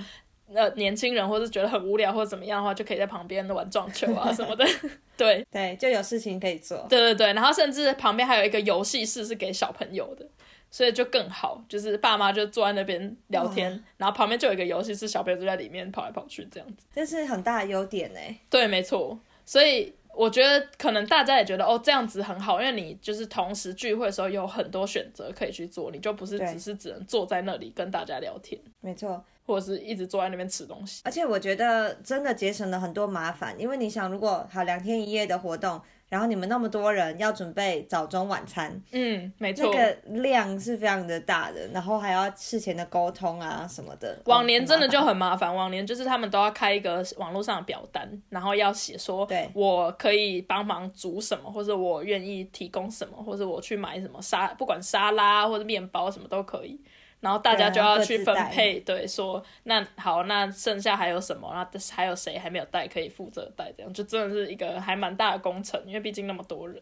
[0.53, 4.67] 呃年轻人或是觉得很无聊或者怎么样的话，就可以在旁边玩撞球啊什么的。
[5.17, 6.87] 对对，就有事情可以做。
[6.89, 10.27] 对对对，然后甚至旁边还有一个游戏室是给小朋友的。
[10.71, 16.85] 所以就更好，就是爸妈就坐在那边聊天，然后旁边就有一个游戏室，小朋友就在里面跑来跑去这样子。
[16.95, 18.21] 这是很大的优点呢。
[18.51, 19.19] 对，没错。
[19.49, 31.01] 所以我觉得可能大家也觉得哦，这样子很好，因为你就是同时聚会的时候有很多选择可以去做，你就不是只是只能坐在那里跟大家聊天，没错，或者是一直坐在那边吃东西。
[31.03, 39.73] 而且我觉得真的节省了很多麻烦，因为你想，如果好两天一夜的活动，然后你们那么多人要准备早中晚餐，嗯，没错。
[39.73, 44.19] 那个量是非常的大的，然后还要事前的沟通啊什么的。
[44.25, 56.81] 往年真的就很麻很麻烦，往年就是他们都要开一个网络上的表单，然后要写说，对我可以帮忙煮什么，或者我愿意提供什么，或者我去买什么沙，不管沙拉或者面包什么都可以。
[57.21, 61.51] 然后大家就要去分配，对，说那好，那剩下还有什么？
[61.53, 63.73] 那还有谁还没有带可以负责带？
[63.77, 66.81] 这样就真的是一个还蛮大的工程，因为毕竟那么多人。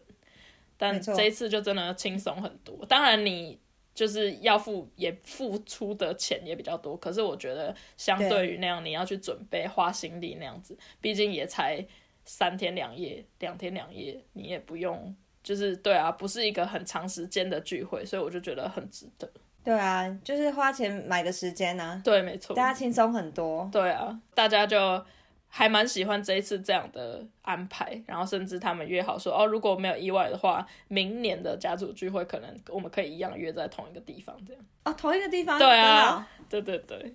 [0.77, 2.85] 但这一次就真的轻松很多。
[2.85, 3.59] 当然你
[3.95, 11.83] 就是要付也付出的钱也比较多，可是我觉得相对于那样你要去准备花心力那样子，毕竟也才
[12.25, 15.15] 三天两夜，两天两夜，你也不用。
[15.41, 19.31] 就是对啊，不是一个很长时间的聚会，所以我就觉得很值得。
[19.67, 22.55] 对啊，就是花钱买个时间啊，对，没错。
[22.55, 23.67] 大家轻松很多。
[23.69, 25.03] 对啊，大家就
[25.49, 34.63] 还蛮喜欢这一次这样的安排，然后甚至他们约好说，哦，如果没有意外的话，明年的家族聚会可能我们可以一样约在同一个地方，这样。
[34.85, 35.59] 哦，同一个地方。
[35.59, 37.13] 对啊对对对，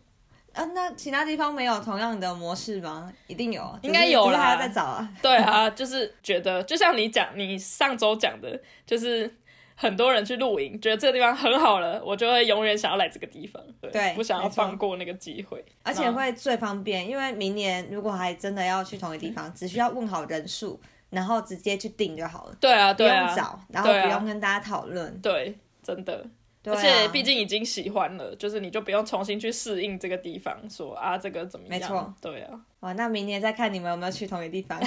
[0.52, 3.10] 啊，那其他地方没有同样的模式吗？
[3.28, 5.08] 一定有，应该有啦，还要再找啊。
[5.22, 9.34] 对啊，就是觉得，就像你讲，你上周讲的，就是
[9.74, 20.80] 很多人去露营，觉得这个地方很好了，我就会永远想要来这个地方，对，不想要放过那个机会，而且会最方便，因为明年如果还真的要去同一个地方，只需要问好人数，
[21.10, 22.56] 然后直接去订就好了。
[22.60, 25.20] 对啊，不用找，然后不用跟大家讨论。
[25.20, 26.24] 对，真的。
[26.64, 31.80] 而且毕竟已经喜欢了，就是你就不用重新去适应这个地方，说啊这个怎么样？
[31.80, 32.60] 没错，对啊。
[32.80, 34.80] 哇，那明年再看你们有没有去同一个地方。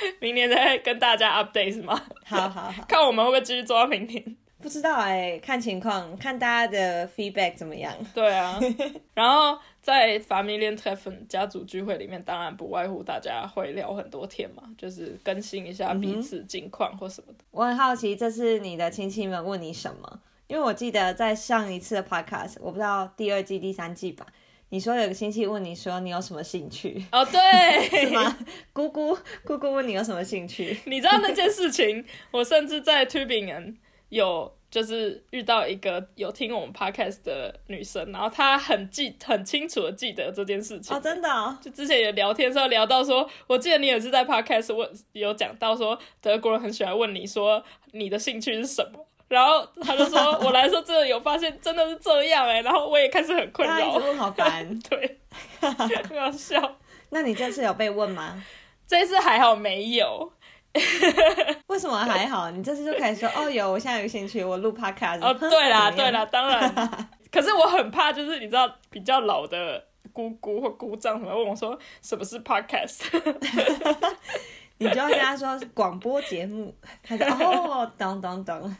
[0.20, 2.00] 明年再跟大家 update 是吗？
[2.24, 4.36] 好好好， 看我们会不会继续做到明年。
[4.60, 7.94] 不知道哎，看情况，看大家的 feedback 怎么样。
[8.12, 8.58] 对啊，
[9.14, 17.44] 然后在 family treffen 家族聚会里面，当然不外乎大家会聊很多天嘛，就是更新一下彼此近况或什么的。
[17.52, 20.20] 我很好奇，这是你的亲戚们问你什么？
[20.48, 24.26] 因为我记得在上一次的 podcast，我不知道第二季、第三季吧，
[24.70, 27.02] 你说有个亲戚问你说你有什么兴趣？
[27.10, 28.36] 哦，对， 是吗？
[28.72, 30.78] 姑姑姑姑问你有什么兴趣？
[30.86, 33.76] 你知道那件事情，我甚至在 Tubingen
[34.10, 40.94] 有就是遇到一个有听我们 podcast 的女生，然后她很记很清楚的记得这件事情。
[40.94, 41.58] 哦，真的？
[41.62, 49.06] 就之前有聊天时候聊到说，我记得你也是在 podcast 问有讲到说，德国人很喜欢问你说你的兴趣是什么。
[49.28, 55.18] 然后他就说：“我来说，真的有发现，真的是这样哎。”然后我也开始很困扰，好烦， 对，
[55.60, 56.76] 很好笑。
[57.10, 58.42] 那你这次有被问吗？
[58.86, 60.32] 这次还好没有。
[61.68, 62.50] 为什么还好？
[62.52, 67.08] 你这次就开始说：“哦，有，我现在有兴趣，我录 podcast。”哦，对啦，对啦，当然。
[67.30, 73.00] 可是我很怕，就是你知道，比较老的姑姑或姑丈什么问我说：“什么是 podcast？”
[74.78, 78.76] 你就要跟他说广播节目，他就 哦，当当当。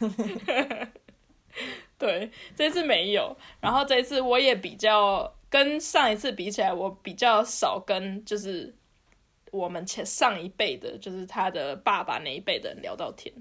[1.97, 3.35] 对，这次没有。
[3.59, 8.73] 然后这次我也比较跟上一次比起来，我比较少跟就是
[9.51, 13.33] 我们前上一辈的，就是他的爸爸那一辈的人聊到天，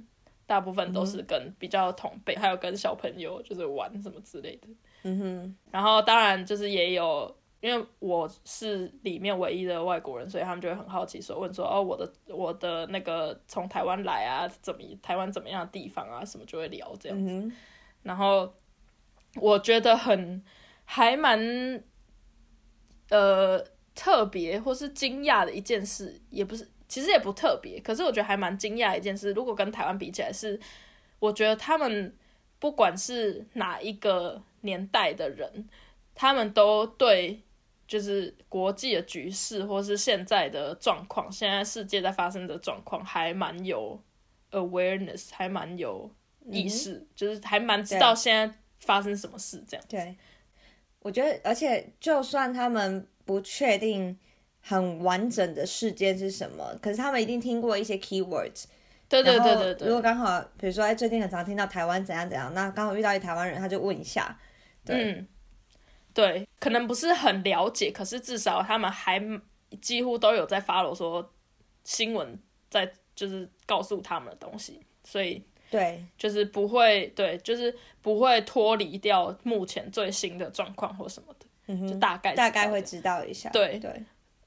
[0.46, 4.68] 大部分都是跟比较同辈，还有跟小朋友就是玩什么之类的。
[5.04, 5.56] 嗯哼。
[5.70, 7.36] 然后当然就是也有。
[7.60, 17.50] 因为我是里面唯一的外国人，所以他们就会很好奇，说问说哦，我的我的那个从台湾来啊，怎么台湾怎么样的地方啊，什么就会聊这样子。
[18.04, 18.54] 然后
[19.34, 20.40] 我觉得很
[20.84, 21.82] 还蛮
[23.10, 23.60] 呃
[23.92, 29.32] 特别或是惊讶的一件事，也不是，其实也不特别，可是我觉得还蛮惊讶一件事。
[29.32, 30.60] 如果跟台湾比起来，是
[31.18, 32.16] 我觉得他们
[32.60, 35.68] 不管是哪一个年代的人，
[36.14, 37.42] 他们都对。
[37.88, 43.98] 就是国际的局势，或是现在的状况，现在世界在发生的状况，还蛮有
[44.50, 46.08] awareness，还蛮有
[46.50, 49.84] 意识，就是还蛮知道现在发生什么事这样。
[49.88, 50.14] 对，
[51.00, 54.18] 我觉得，而且就算他们不确定
[54.60, 58.64] 很完整的事件是什么，可是他们一定听过一些 keywords。
[59.08, 59.88] 对对对对对。
[59.88, 64.38] 如果刚好，比如说，哎，最近很常听到台湾怎样怎样，那刚好遇到一台湾人，他就问一下。
[64.84, 65.24] 对。
[66.14, 69.22] 对，可能不是很了解，可是至少他们还
[69.80, 71.32] 几乎都有在 follow 说
[71.84, 83.50] 新闻，在就是告诉他们的东西，所以对，就是不会对，就是不会脱离掉目前最新的状况或什么的，就大概大概会知道一下。
[83.50, 84.02] 对对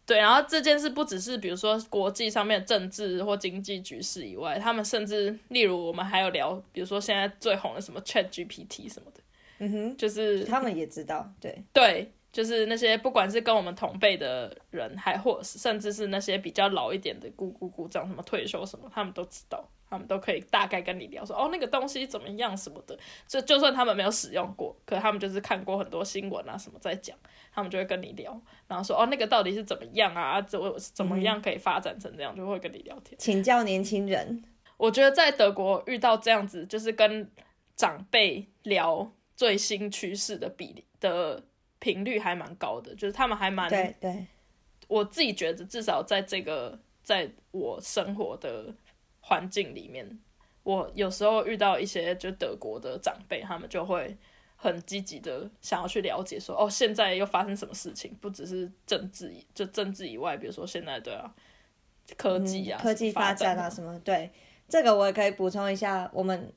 [0.06, 9.22] 对，然后这件事不只是比如说国际上面政治或经济局势以外，他们甚至例如我们还有聊，比如说现在最红的什么 Chat GPT 什么的。
[9.64, 22.98] 嗯哼，就是他们也知道，对对，就是那些不管是跟我们同辈的人，还或甚至是那些比较老一点的姑姑姑丈，什么退休什么，他们都知道，他们都可以大概跟你聊说，哦，那个东西怎么样什么的。
[23.28, 27.16] 就就算他们没有使用过，可他们就是看过很多新闻啊什么在讲，
[27.54, 30.42] 他们就会跟你聊，然后说，哦，那个到底是怎么样啊？
[30.42, 30.60] 怎
[30.96, 34.44] 怎么样可以发展成这样，就会跟你聊天，请教年轻人。
[34.78, 37.30] 我觉得在德国遇到这样子，就是跟
[37.76, 39.12] 长辈聊。
[39.42, 41.44] 最新趋势的比例的
[41.80, 44.28] 频率还蛮高的，就是他们还蛮对对，
[44.88, 48.72] 我自己觉得至少在这个在我生活的
[49.20, 50.20] 环境里面，
[50.62, 54.16] 我有时候遇到一些就德国的长辈，他们就会
[54.56, 58.16] 很积极的想要去了解，说哦，现在又发生什么事情？
[58.22, 61.34] 不只是政治，就政治以外，比如说现在对啊，
[62.16, 64.00] 科技啊，科技发展啊什么？
[64.02, 64.30] 对，
[64.70, 66.54] 这个我也可以补充一下，我们。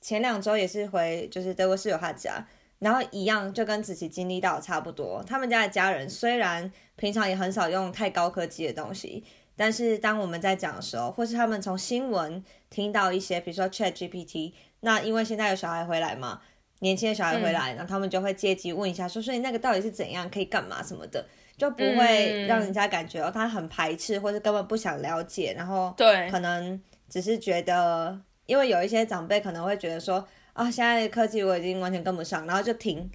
[0.00, 2.46] 前两周也是回，就是德国室友他家，
[2.78, 5.22] 然后一样就跟子琪经历到差不多。
[5.26, 16.40] 他们家的家人虽然平常也很少用太高科技的东西，但是当我们在讲的时候，或是他们从新闻听到一些，比如说 Chat GPT，那因为现在有小孩回来嘛，
[16.80, 33.10] 年轻的小孩回来，然后他们就会借机问一下，说所以那个到底是怎样，可以干嘛什么的，就不会让人家感觉哦他很排斥，或者根本不想了解，然后对可能只是觉得，因为有一些长辈可能会觉得说啊，现在的科技我已经完全跟不上，然后就停，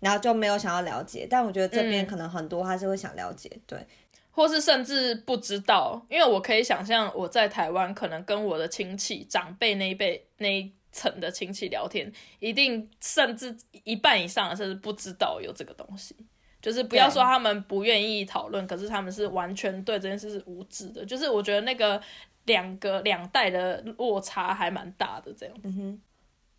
[0.00, 1.26] 然后就没有想要了解。
[1.30, 3.86] 但我觉得这边可能很多他是会想了解，对，
[4.30, 16.16] 或是甚至不知道，因为我可以想象我在台湾可能跟我的亲戚长辈那一辈那一层的亲戚聊天，一定甚至一半以上甚至不知道有这个东西。
[16.60, 21.04] 就是不要说他们不愿意讨论，可是他们是完全对这件事是无知的。
[21.04, 22.00] 就是我觉得那个
[22.44, 25.54] 两个两代的落差还蛮大的，这样。
[25.62, 26.00] 嗯哼。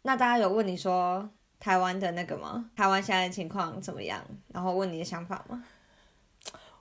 [0.03, 2.71] 那大家有问你说台湾的那个吗？
[2.75, 4.19] 台湾现在的情况怎么样？
[4.51, 5.63] 然后问你的想法吗？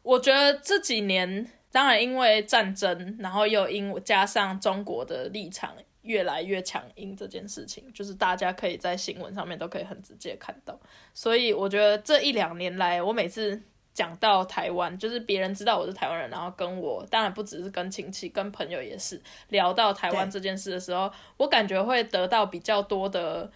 [0.02, 10.78] 我觉得这几年，当然因为战争，然后又因加上中国的立场越来越强硬这件事情，就是大家可以在新闻上面都可以很直接看到。
[11.12, 13.60] 所以我觉得这一两年来，我每次
[13.92, 23.50] 讲到台湾，就是别人知道我是台湾人，然后跟我，当然不只是跟亲戚，跟朋友也是聊到台湾这件事的时候，我感觉会得到比较多的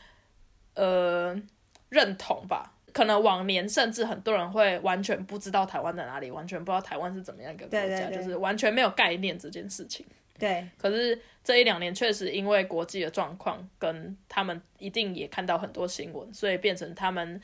[0.74, 1.34] 呃
[1.88, 2.72] 认同吧。
[2.92, 10.06] 可能往年甚至很多人会完全不知道台湾在哪里，完全不知道台湾是怎么样一个国家，就是完全没有概念这件事情。
[10.38, 10.68] 对。
[10.76, 17.40] 可是这一两年确实因为国际的状况，跟他们一定也看到很多新闻，所以变成他们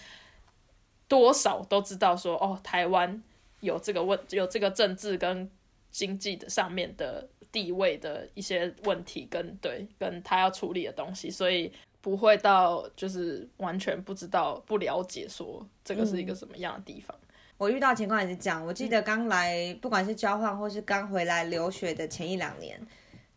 [1.09, 3.22] 多少都知道说，哦，台湾
[3.61, 5.50] 有这个问，有这个政治跟
[5.90, 11.72] 经济的上面的地位的一些问题，跟对，跟他要处理的东西，所以。
[12.03, 17.14] 不会到就是完全不知道、不了解，说这个是一个什么样的地方。
[17.61, 18.64] 我遇到情况也是这样。
[18.64, 22.81] 我记得刚来，不管是交换或是刚回来留学的前一两年，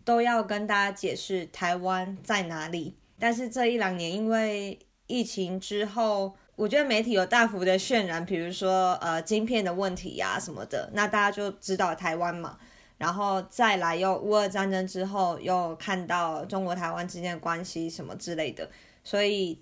[0.05, 2.95] 都要跟大家解释台湾在哪里。
[3.19, 12.57] 但是这一两年，因为疫情之后，我觉得媒体有大幅的渲染，比如说呃晶片的问题呀什么的，那大家就知道台湾嘛。
[12.97, 18.69] 然后再来又乌俄战争之后，又看到中国台湾之间的关系什么之类的，
[19.03, 19.61] 所以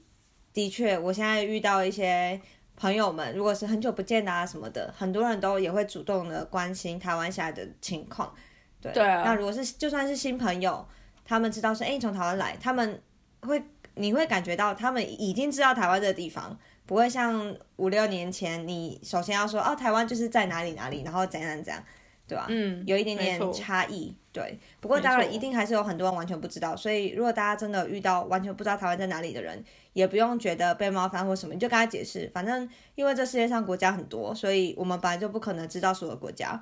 [0.53, 2.39] 的确，我现在遇到一些
[2.81, 8.33] 朋友们，如果是很久不见的啊什么的，很多人都也会主动的关心台湾现在的情况。
[8.81, 10.83] 对，那如果是就算是新朋友，
[11.23, 12.99] 他们知道是哎从台湾来，他们
[13.41, 13.61] 会
[13.93, 21.83] 你会感觉到他们已经知道台湾这个地方，不会像五六年前，你首先要说哦台湾就是在哪里哪里，然后怎样怎样。
[22.31, 22.45] 对吧？
[22.47, 24.57] 嗯，有一点点差异，对。
[24.79, 26.73] 不过当然，一定还是有很多人完全不知道。
[26.77, 32.31] 所以，如果大家真的遇到完全不知道台湾在哪里的人，也不用觉得被冒犯或什么，你就跟他解释。
[32.33, 36.57] 反正，因为这世界上国家很多，所以我们本来就不可能知道所有国家。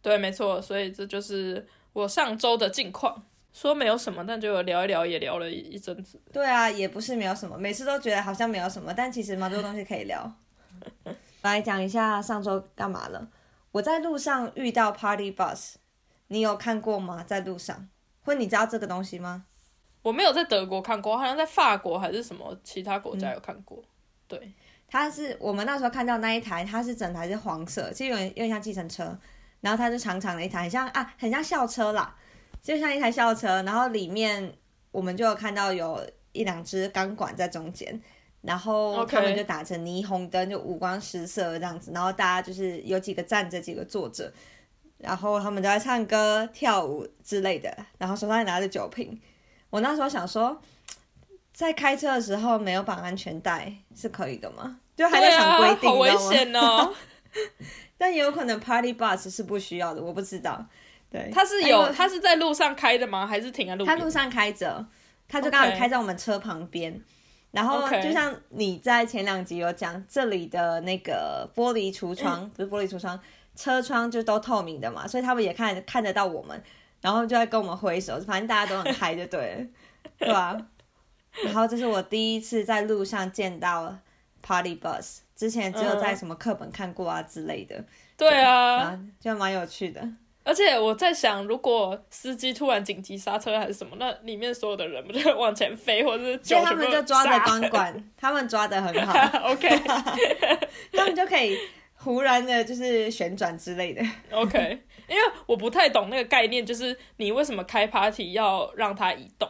[0.00, 0.62] 对，没错。
[0.62, 3.24] 所以这就是我上周的近况。
[3.52, 6.20] 说没有什么，但就聊一聊，也聊了一阵子。
[6.32, 10.32] 对啊，也不是没有什么，每次都觉得好像没有什么，但其实蛮多东西可以聊。
[11.42, 13.28] 来讲一下上周干嘛了。
[13.72, 15.74] 我在路上遇到 Party Bus，
[16.28, 17.22] 你有看过吗？
[17.22, 17.88] 在路上，
[18.22, 19.44] 或你知道这个东西吗？
[20.02, 23.84] 我没有在德国看过，好像在法国还是什么其他国家有看过。
[24.26, 24.52] 对，
[24.88, 29.16] 它是我们那时候看到那一台，它是整台是黄色，其实有点有点像计程车，
[29.60, 32.16] 然后它是长长的一台，很像啊，很像校车啦，
[32.62, 34.52] 就像一台校车，然后里面
[34.90, 38.00] 我们就有看到有一两只钢管在中间。
[38.42, 41.92] 然后他们就打成霓虹灯，就五光十色这样子。
[41.92, 44.32] 然后大家就是有几个站着，几个坐着，
[44.98, 47.76] 然后他们都在唱歌、跳舞之类的。
[47.98, 49.20] 然后手上拿着酒瓶。
[49.68, 50.60] 我那时候想说，
[51.52, 54.78] 在开车的时候没有绑安全带是可以的吗？
[54.96, 56.92] 就还在想规定，好危险哦。
[57.96, 60.66] 但也有可能 Party Bus 是不需要的，我不知道。
[61.10, 63.26] 对，他是有，他是在路上开的吗？
[63.26, 63.84] 还是停在路？
[63.84, 64.86] 他路上开着，
[65.28, 67.00] 他就刚好开在我们车旁边。
[67.52, 73.18] 然后就像你在前两集有讲，这里的那个玻璃橱窗不是玻璃橱窗，
[73.56, 76.62] 车窗就都透明的嘛，所以他们也看看得到我们，
[77.00, 79.66] 然后就在跟我们挥手，反正大家都很嗨，就对了，
[80.18, 80.56] 对吧？
[81.44, 83.98] 然后这是我第一次在路上见到
[84.42, 87.84] Party Bus，之前只有在什么课本看过啊之类的，
[88.16, 90.08] 对啊，就蛮有趣的。
[90.42, 99.12] 而且我在想，如果司机突然紧急刹车还是什么，那里面所有的人不就往前飞，或者是就他们就抓着钢管， 他们抓的很好，
[99.52, 99.68] OK，
[100.92, 101.58] 他们就可以
[101.94, 104.82] 忽然的就是旋转之类的，OK。
[105.08, 109.48] 因为我不太懂那个概念，就是你为什么开 party 要让它移动？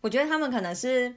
[0.00, 1.14] 我觉得他们可能是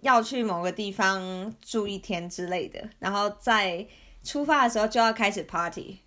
[0.00, 3.86] 要去某个地方住一天之类的，然后在
[4.24, 6.00] 出发的时候就要开始 party。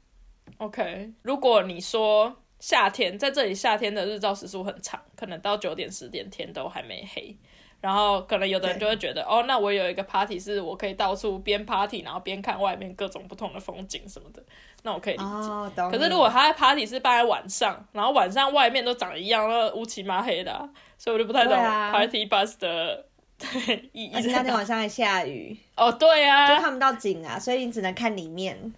[0.62, 7.36] OK，如果你说夏天在这里，夏天的日照时数很长，可能到九点十点天都还没黑。
[7.80, 14.44] 然后可能有的人就会觉得，哦，那我有一个 party 是我可以到处边 party，然后边看外面各种不同的风景什么的，
[14.84, 15.24] 那我可以理解。
[15.24, 23.04] 哦，可是如果他的 party 是办在晚上，然后晚上外面都长一样，那乌漆嘛黑的啊、所以我就不太懂啊 party bus 的
[23.40, 24.32] 对意义而且。
[24.32, 28.72] 那天晚上还下雨，哦，对啊就啊，看不到景啊，所以你只能看里面。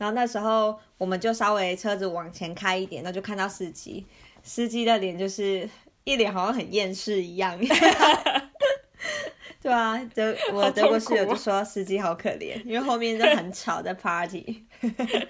[0.00, 4.06] 然后那时候我们就稍微车子往前开一点，那就看到司机，
[4.42, 5.68] 司机的脸就是
[6.04, 7.60] 一脸好像很厌世一样。
[9.60, 14.64] 对啊，德我德国室友就说司机好可怜，因为后面就很吵在 party。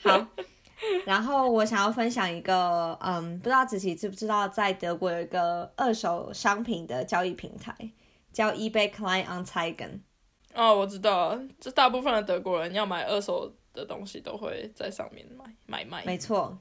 [0.00, 0.24] 好，
[1.04, 7.74] 然后我想要分享一个，嗯，不知道子琪知不知道，在德国有一个二手商品的交易平台，
[8.32, 9.98] 叫 eBay Kleinanzeigen。
[10.54, 16.04] 哦，我知道，这大部分的德国人要买二手的东西都会在上面买买卖。
[16.06, 16.56] 没错，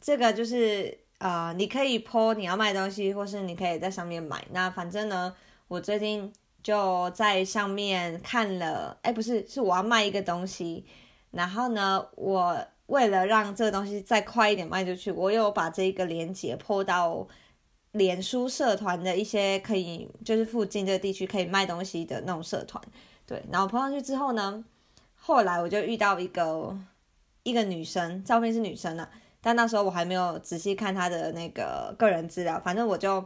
[0.00, 4.42] 这个就是呃，你可以 po 你要卖东西，或是你可以在上面买。
[4.52, 5.34] 那反正呢，
[5.68, 6.32] 我最近
[6.62, 10.86] 就在上面看了，哎，不是，是我要卖一个东西，
[11.32, 17.26] 然后呢，我为了让这个东西再快一点卖出去，我有把这个链接 po 到。
[17.92, 22.84] 脸书社团的一些可以，就是附近这个地区可以卖东西的那种社团，
[23.24, 24.62] 对，然后 po 上去之后呢，
[25.16, 26.76] 后来我就遇到一个
[27.42, 29.08] 一个女生，照片是女生啊，
[29.40, 33.20] 但那时候我还没有仔细看她的那个个人资料，反正我就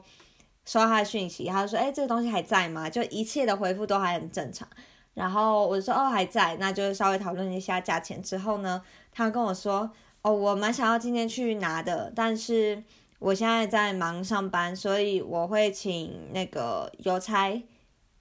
[0.64, 4.66] 收到她的讯息，她就说：“哎、这个东西还在吗？”就一切的回复都还很正常。
[5.14, 8.82] 然后我就说：“哦，还在。”那就稍微讨论一下价钱之后呢，
[9.12, 9.90] 她跟我说
[10.22, 12.82] ：“哦，我蛮想要今天去拿的，但是
[13.18, 17.50] 我现在在忙上班，所以我会请那个邮差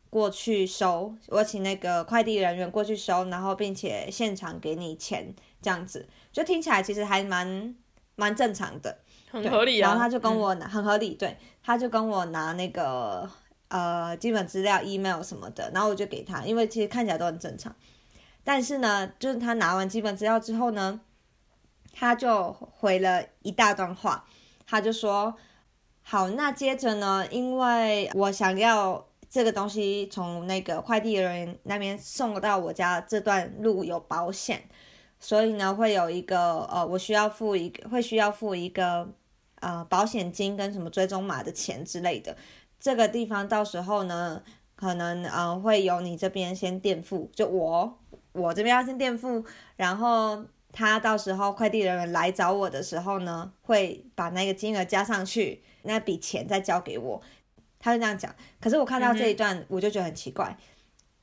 [0.10, 7.76] 过去收，我请那个快递人员过去收，然后并且现场给你钱，这样子就听起来其实还蛮
[8.16, 8.98] 蛮正常的，
[9.30, 9.88] 很合理啊。
[9.88, 13.30] 然后他就跟嗯我拿，很合理，对，他就跟我拿那个
[13.68, 17.76] 呃基本资料、email 什么的，然后我就给他，因为其实看起来都很正常。
[18.44, 21.00] 但是呢，就是他拿完基本资料之后呢，
[21.94, 24.26] 他就回了一大段话，
[24.66, 25.36] 他就说
[26.02, 34.68] ：“好，那接着呢，因为我想要这个东西从那个快递人员那边送到我家这段路有保险，
[35.20, 39.08] 所以呢会有一个呃，我需要付一个会需要付一个
[39.60, 42.36] 呃保险金跟什么追踪码的钱之类的。
[42.80, 44.42] 这个地方到时候呢，
[44.76, 48.00] 可能呃会由你这边先垫付，就我
[48.32, 57.22] 我这边要先垫付，然后他到时候快递人员来找我的时候呢，会把那个金额加上去，那笔钱再交给我。
[57.80, 58.34] 他就这样讲。
[58.60, 60.58] 可是我看到这一段，我就觉得很奇怪，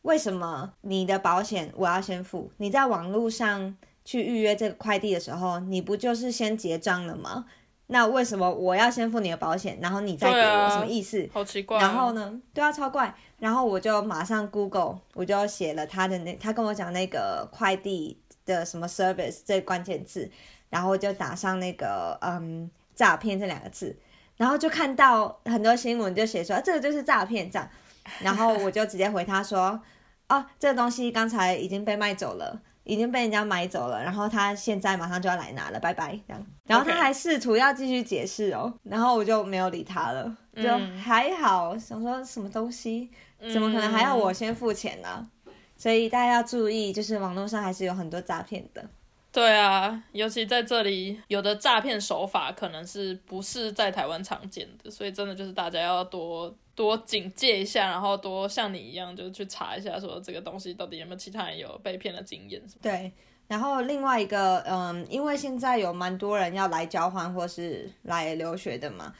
[0.02, 2.50] 为什么你的保险我要先付？
[2.56, 7.46] 你在网络上去预约这个快递的时候，你不就是先结账了吗？
[7.88, 10.44] 那为什么我要先付你的保险，然后你再给我？
[10.44, 11.28] 啊什么意思？
[11.32, 11.80] 好奇怪啊。
[11.80, 12.40] 然后呢？
[12.52, 13.14] 对啊，超怪。
[13.38, 20.28] 然后我就马上 Google，我就写了他的那，他跟我讲那个快递的什么 service 这个关键字，
[20.68, 23.96] 然后就打上那个嗯诈骗这两个字，
[24.36, 27.68] 然后就看到很多新闻就写说、啊这个就是诈骗这样，
[28.20, 29.80] 然后我就直接回他说，
[30.28, 32.60] 哦， 这个东西刚才已经被卖走了。
[32.88, 36.46] 已经被人家买走了，然后他现在马上就要来拿了，拜拜这样。
[36.68, 43.10] 然后他还试图要继续解释哦，然后我就没有理他了，就嗯还好，想说什么东西，
[43.52, 45.28] 怎么可能还要我先付钱呢、
[45.76, 48.88] 所以大家要注意，就是网络上还是有很多诈骗的。
[49.36, 62.62] 对啊，尤其在这里，有的诈骗手法可能是不是在台湾常见的，所以真的就是大家要多多警戒一下，然后多像你一样，就去查一下，说这个东西到底有没有其他人有被骗的经验。
[62.80, 63.12] 对，
[63.46, 69.12] 然后另外一个，嗯，因为现在有蛮多人要来交换或是来留学的嘛，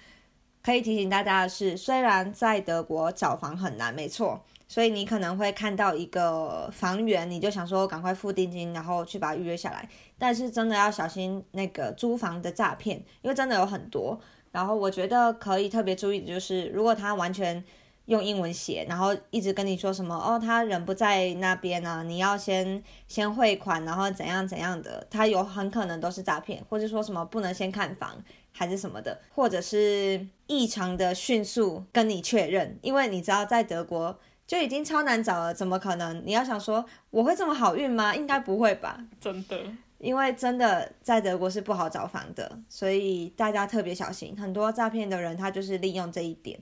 [0.62, 9.86] 可以提醒大家的是，虽然在德国找房很难，没错，所以你可能会看到一个房源，你就想说赶快付定金，然后去把它预约下来。
[10.18, 14.18] 但是真的要小心那个租房的诈骗，因为真的有很多。
[14.52, 17.62] 然后我觉得可以特别注意的就是，如果他完全
[18.06, 28.16] 用英文写，然后一直跟你说什么哦，他人不在那边啊，你要先先汇款，然后怎样怎样的，他有很可能都是诈骗，或者说什么不能先看房
[28.52, 36.22] 还是什么的，或者是异常的迅速跟你确认，因为你知道在德国就已经超难找了，怎么可能？
[36.24, 38.14] 你要想说我会这么好运吗？
[38.14, 39.04] 应该不会吧。
[39.20, 39.58] 真的，
[39.98, 44.36] 因为真的在德国是不好找房的，所以大家特别小心。
[44.38, 46.58] 很多诈骗的人他就是利用这一点，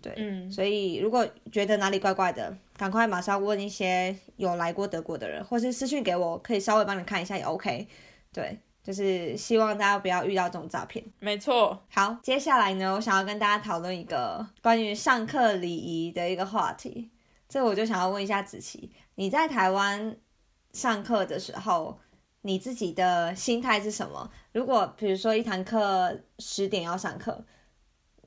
[0.00, 7.86] 对，嗯，所以如果觉得哪里怪怪的，赶快马上问一些有来过德国的人，或是私讯给我，可以稍微帮你看一下也 OK。
[8.32, 11.04] 对，就是希望大家不要遇到这种诈骗。
[11.20, 17.10] 没错，好，接下来呢，我想要跟大家讨论一个关于上课礼仪的一个话题。
[17.48, 20.16] 这我就想要问一下子琪，你在台湾
[20.72, 21.98] 上课的时候，
[22.42, 24.30] 你自己的心态是什么？
[24.52, 27.44] 如果比如说一堂课十点要上课，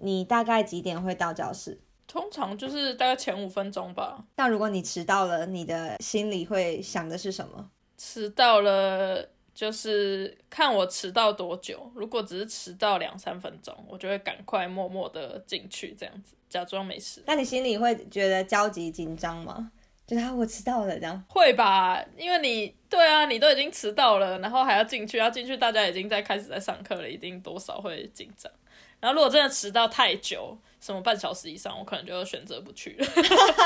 [0.02, 1.80] 你大概几点会到教室？
[2.08, 4.26] 通常就是大概前五分钟吧。
[4.38, 7.70] 那如果你迟到了，你的心里会想的是什么？
[7.98, 11.92] 迟到了就是看我迟到多久。
[11.96, 17.24] 如果只是迟到两三分钟，我就会赶快默默的进去，这样子假装没事。
[17.26, 19.72] 那你心里会觉得焦急紧张吗？
[20.08, 21.24] 就是啊，我迟到了这样。
[21.28, 28.52] 会吧，因为你对啊，你都已经迟到了，然后还要进去，要进去，大家已经在开始在上课了，一定多少会紧张。
[29.02, 33.06] 然后如果真的迟到太久，什么半小时以上，我可能就选择不去了，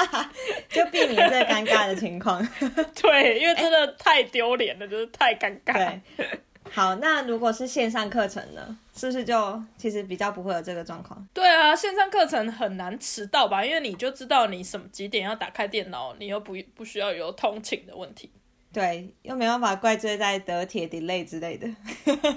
[0.70, 2.46] 就避免这尴尬的情况。
[3.02, 5.74] 对，因为真的太丢脸了，就是太尴尬。
[6.18, 6.30] 对，
[6.72, 8.78] 好，那如果是线上课程呢？
[8.96, 11.28] 是不是就其实比较不会有这个状况？
[11.34, 13.64] 对啊，线上课程很难迟到吧？
[13.64, 18.32] 因为你就知道你什么几点要打开电脑，你又不不需要有通勤的问题。
[18.72, 21.68] 对，又没办法怪罪在德铁 delay 之类的。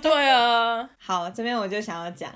[0.00, 2.32] 对啊， 好，这边我就想要讲。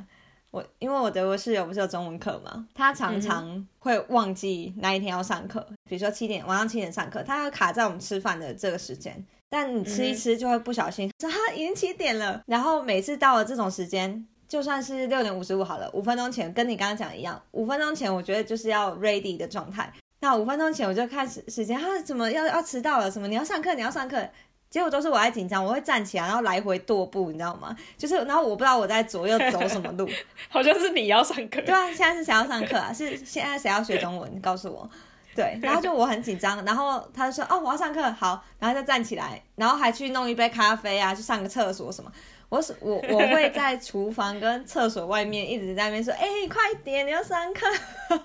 [0.53, 23.11] 我因为我德国室友不是有中文课嘛，他常常会忘记那一天要上课，比如说七点晚上七点上课，他要卡在我们吃饭的这个时间，但你吃一吃就会不小心说哈已经七点了，然后每次到了这种时间，就算是六点五十五好了，五分钟前跟你刚刚讲一样，五分钟前我觉得就是要 ready 的状态，那五分钟前我就看时时间，他怎么要要迟到了？
[23.11, 24.29] 什么你要上课你要上课？
[24.69, 27.75] 结果都是我在紧张，我会站起来，然后来回踱步，你知道吗？
[27.97, 30.07] 就是，然后我不知道我在左右走什么路，
[30.51, 31.63] 好像是你要上课。
[31.63, 32.93] 对啊，现在是谁要上课啊？
[32.93, 34.29] 是现在谁要学中文？
[34.35, 34.91] 你告诉我。
[35.37, 42.11] 对， 然后就我很紧张，然后他就说：“哦，我要上课，好。”然后就站起来，然后还去弄一杯咖啡啊，去上个厕所什么。
[42.49, 47.67] 我是我 我会在厨房跟厕所外面一直在那边说：“哎，快点，你要上课。”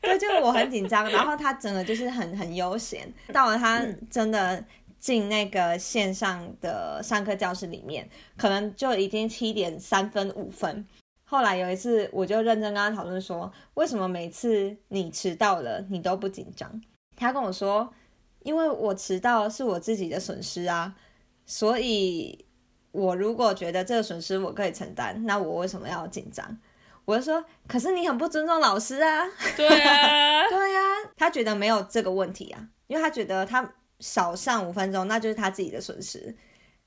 [0.00, 4.64] 对，就是我很紧张，然后他整个就是很很悠闲，到了他真的。
[5.04, 8.08] 进那个线上的上课教室里面，
[8.38, 10.86] 可能就已经七点三分五分。
[11.34, 16.80] 后来有一次，我就认真跟他讨论说，为什么每次你迟到了，你都不紧张？
[17.16, 17.92] 他跟我说，
[18.44, 20.94] 因为我迟到是我自己的损失啊，
[21.44, 22.44] 所以
[22.92, 26.56] 我如果觉得这个损失我可以承担，那我为什么要紧张？
[27.04, 29.26] 我就说，可是你很不尊重老师啊。
[29.56, 30.80] 对啊， 对呀，
[31.16, 33.74] 他觉得没有这个问题啊，因为他觉得他。
[34.00, 36.36] 少上五分钟，那就是他自己的损失。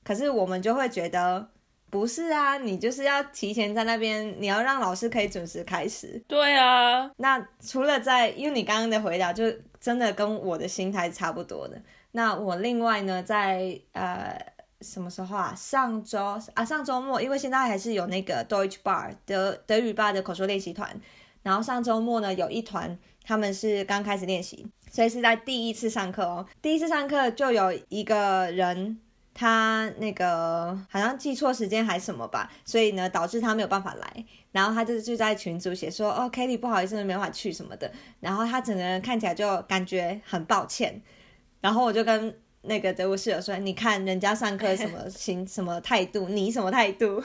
[0.04, 1.48] 可是我们就会觉得，
[1.90, 6.22] 不是啊，你就是要提前在那边，你要让老师可以准时开始。
[6.26, 9.44] 对啊，那除了在，因为你刚刚的回答就
[9.80, 11.80] 真的跟我的心态差不多的。
[12.12, 14.38] 那我另外呢，在呃
[14.80, 15.54] 什么时候啊？
[15.56, 20.98] 上周啊，上周末，因为现在还是有那个 Deutsch Bar 德德语吧的口说练习团。
[21.42, 24.66] 然后上周末呢，有一团他们是刚开始练习。
[24.90, 28.98] 所以是在第一次上课哦，第一次上课就有一个人，
[29.38, 41.00] 他那个好像记错时间还是什么吧，所以呢导致他没有办法来，然后他就就在群组写说，哦，Kitty 不好意思没办法去什么的，然后他整个人看起来就感觉很抱歉，
[41.60, 47.22] 然后我就跟那个德国室友说，你看人家上课什么心 什么态度，你什么态度？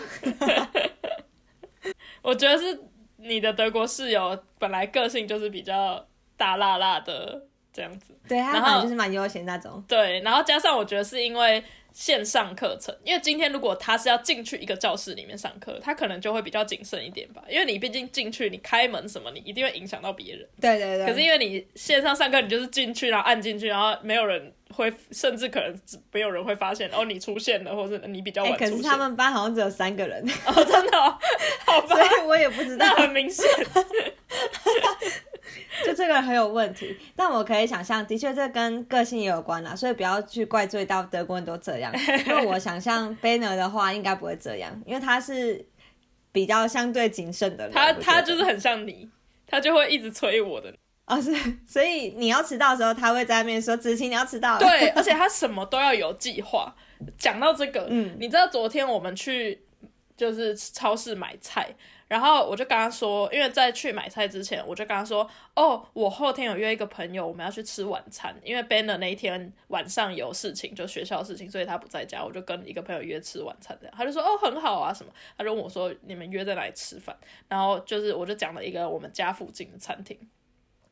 [2.22, 2.80] 我觉得是
[3.18, 6.06] 你的德国室友本来个性就是比较
[6.38, 7.48] 大辣辣的。
[7.76, 9.84] 这样子，对，他本来就是蛮悠闲那种。
[9.88, 11.64] 对，然后加上我觉得是因为
[11.94, 17.44] 线上课程，因为今天如果他是要进去一个教室里面上课，他可能就会比较谨慎一点吧。
[17.48, 20.48] 因为你毕竟进去，你开门什么，你一定会影响到别人。
[20.60, 21.06] 对对对。
[21.06, 25.80] 可是因为你线上上课，你就是进去然后按进去，然后没有人会，甚至可能
[26.12, 28.72] 没有人会发现哦你出现了，或者你比较晚出现。
[28.72, 31.00] 可是他们班好像只有三个人 哦，真的，
[31.66, 33.46] 好吧，所以我也不知道，很明显。
[35.86, 41.94] 就这个很有问题，但我可以想象，的确这跟个性也有关啦，所以不要去怪罪到德国人都这样。
[42.28, 45.66] 因为我想象 Banner 的话，应该不会这样，因为他是
[46.32, 47.74] 比较相对谨慎的人。
[47.74, 49.10] 他他就是很像你，
[49.46, 50.74] 他就会一直催我的。
[51.06, 51.34] 哦，是，
[51.68, 56.74] 所以你要迟到的时候，他会在那边说：“子晴，你要迟到。”对，而且他什么都要有计划。
[57.18, 59.62] 讲到这个，嗯，你知道昨天我们去
[60.16, 61.76] 就是超市买菜。
[62.14, 68.40] 然后我就跟他说，因为在去买菜之前，我就跟他说，哦，我后天有约一个朋友，我们要去吃晚餐。
[68.44, 73.76] 因为 Banner 那一天晚上有事情，就学校事情，所以他不在家，我就跟一个朋友约吃晚餐。
[73.82, 75.12] 这样，他就说，哦，很好啊，什么？
[75.36, 77.18] 他就问我说，你们约在哪里吃饭？
[77.48, 80.16] 然后就是，我就讲了一个我们家附近的餐厅。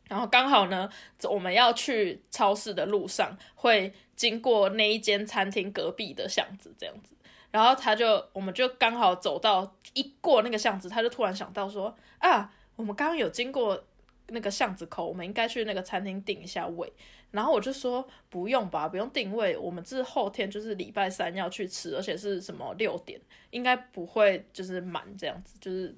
[0.10, 0.90] 然后刚好呢，
[1.30, 7.14] 我们要去超市的路上，会经过那一间餐厅隔壁的巷子，这样子。
[7.52, 13.84] 然后他就我们就刚好走到一过那个巷子，他就突然想到说啊，我们刚刚有经过
[14.28, 16.92] 那个巷子口，我们应该去那个餐厅订一下位。
[17.32, 23.18] 然后我就说不用吧，不用定位，我们是后天就是礼拜三要去吃，而且是什么六点，
[23.52, 25.96] 应该不会就是满这样子，就是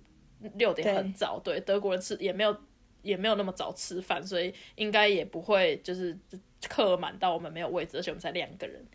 [0.56, 2.56] 六点很早，对，德国人吃也没有
[3.02, 6.16] 也没有那么早吃饭，所以应该也不会就是
[6.70, 8.86] 客满到我们没有位置，而且我们才两个人。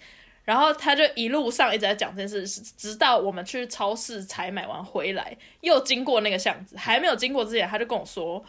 [0.48, 8.42] 然后他就一路上一直在讲这件事，直到我们去超市采买完回来，又经过那个巷子，还没有经过之前，他就跟我说：“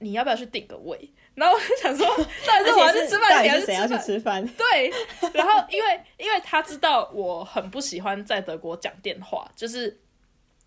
[0.00, 4.46] 你要不要去订个位？”然后我就想说，到底是我要去吃饭，还是谁要去吃饭？
[4.46, 4.92] 对。
[5.32, 9.98] 然后因为因为他知道我很不喜欢在德国讲电话，就是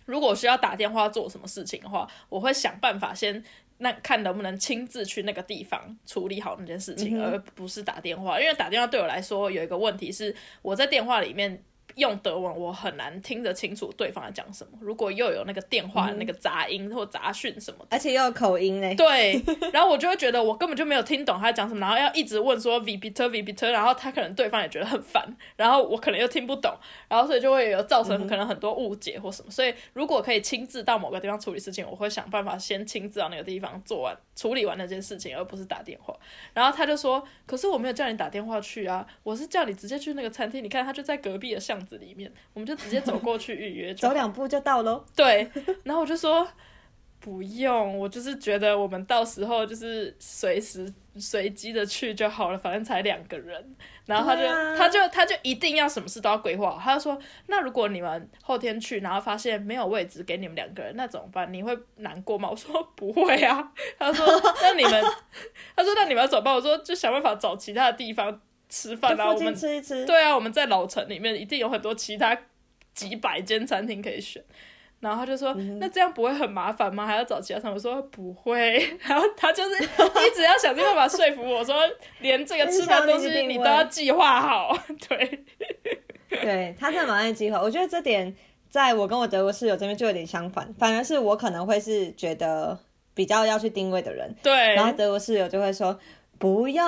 [0.05, 3.43] 如果需要打电话做什么事情的话，我会想办法先
[3.77, 8.39] 那看能不能亲自去那个地方处理好那件事情，而不是打电话。
[8.39, 11.63] 因为打电话对我来说有一个问题是，我在电话里面。
[11.95, 14.71] 用德文我很难听得清楚对方在讲什么。
[14.79, 18.95] 如果又有那个电话那个杂音或杂讯什么，而且又有口音呢。
[18.95, 19.41] 对，
[19.71, 25.25] 然后我就会觉得我根本就没有听懂他讲什么，然后要一直问说 v b t v b t 然后他可能对方也觉得很烦，
[25.55, 26.73] 然后我可能又听不懂，
[27.07, 29.51] 然后所以就会有造成可能很多误解或什么。
[29.51, 36.15] 所以如果可以亲自到某个地方处理事情，我会想办法先亲自到那个地方做完处理完那件事情，而不是打电话。
[36.53, 45.03] 然后他就说：“可是我没有叫你打电话去啊，我是叫你直接去那个餐厅，你看他就在隔壁的巷子里面。”我们就直接走过去预约， 走两步就到喽。
[45.15, 45.49] 对，
[45.83, 46.47] 然后我就说
[47.19, 53.75] 不用，我就是觉得我们到时候就是随时随机的去就好了，反正才两个人。
[54.05, 54.43] 然后他就
[54.75, 56.77] 他就他就一定要什么事都要规划好。
[56.77, 57.17] 他就说，
[57.47, 61.51] 那如果你们后天去，然后发现没有位置给你们两个人，那怎么办？
[61.53, 62.49] 你会难过吗？
[62.51, 63.71] 我说不会啊。
[63.97, 64.25] 他说
[64.61, 65.01] 那你们，
[65.77, 66.53] 他说那你们要怎么办？
[66.53, 68.41] 我说就想办法找其他的地方。
[68.73, 70.03] 吃饭啊，我们吃一吃。
[70.03, 72.35] 对啊，我们在老城里面一定有很多其他
[72.95, 74.43] 几百间餐厅可以选。
[74.99, 77.05] 然后他就说：“那这样不会很麻烦吗？
[77.05, 78.77] 还要找其他餐？”我说：“不会。
[79.03, 81.75] ”然后他就是 一直要想尽办法说服我说
[82.21, 84.75] ：“连这个吃饭东西你都要计划好。
[85.07, 85.43] ”对，
[86.29, 87.61] 对他在蛮爱计划。
[87.61, 88.33] 我觉得这点
[88.69, 92.79] 在我跟我德国室友这边就有点相反，反而是我可能会是觉得
[93.13, 94.33] 比较要去定位的人。
[94.41, 95.99] 对，然后德国室友就会说。
[96.43, 96.83] 不用，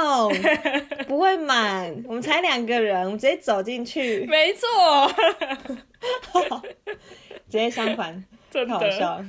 [1.08, 2.03] 不会满。
[2.06, 4.26] 我们才两个人，我们直接走进去。
[4.26, 4.68] 没错，
[7.47, 9.24] 直接相反，真好笑。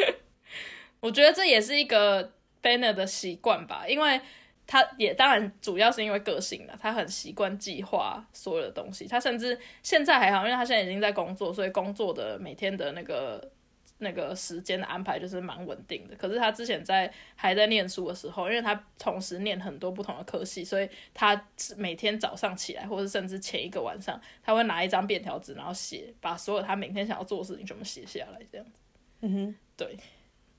[1.00, 2.30] 我觉得这也是一个
[2.62, 4.20] Banner 的习惯吧，因为
[4.66, 9.08] 他也当然主要是因为个性了，他很习惯计划所有的东西。
[9.08, 13.50] 他甚至现在还好，因为他现在已经在工作，所以工作的每天的那个。
[13.98, 28.80] 那个时间的安排就是蛮稳定的，可是他之前在还在念书的时候，因为他同时念很多不同的科系，所以他每天早上起来，或者甚至前一个晚上，他会拿一张便条纸，然后写，把所有他每天想要做的事情全部写下来，这样子。
[29.22, 29.96] 嗯哼，对，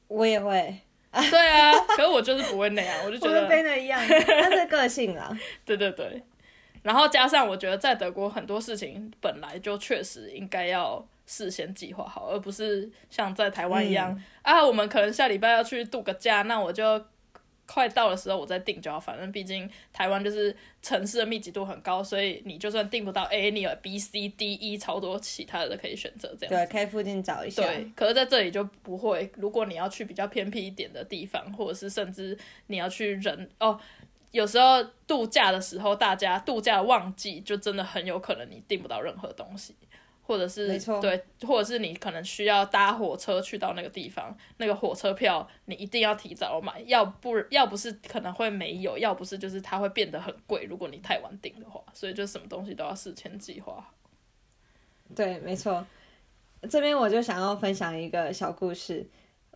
[0.08, 0.76] 我也会。
[1.30, 5.32] 对啊，可是我就是不会那样，我就觉得跟的一样，他是个性啊。
[5.64, 6.24] 对对对，
[6.82, 11.08] 然后加上我觉得在德国很多事情本来就确实应该要。
[11.28, 17.06] 事先计划好，而不是像在台湾一样啊，我们可能下礼拜要去度个假，那我就
[17.66, 18.98] 快到的时候我再订就好。
[18.98, 26.34] 反正毕竟台湾就是城市的密集度很高，所以你就算订不到 A，你有 B、C、D、E 超多其他的可以选择。
[26.40, 27.62] 这样对，可以附近找一下。
[27.62, 29.30] 对，可是在这里就不会。
[29.36, 33.78] 如果你要去比较偏僻一点的地方，或者是甚至你要去人哦，
[34.32, 39.76] 有时候度假的时候，大家度假旺季就真的很有可能你订不到任何东西。
[40.28, 53.90] 或者是对，或者是你可能需要搭火车去到那个地方，那个火车票你一定要提早买，要不要不是可能会没有，要不是就是它会变得很贵，如果你太晚订的话，所以就什么东西都要事前计划。
[55.16, 55.88] 对，没错。
[56.70, 59.10] 这边我就想要分享一个小故事。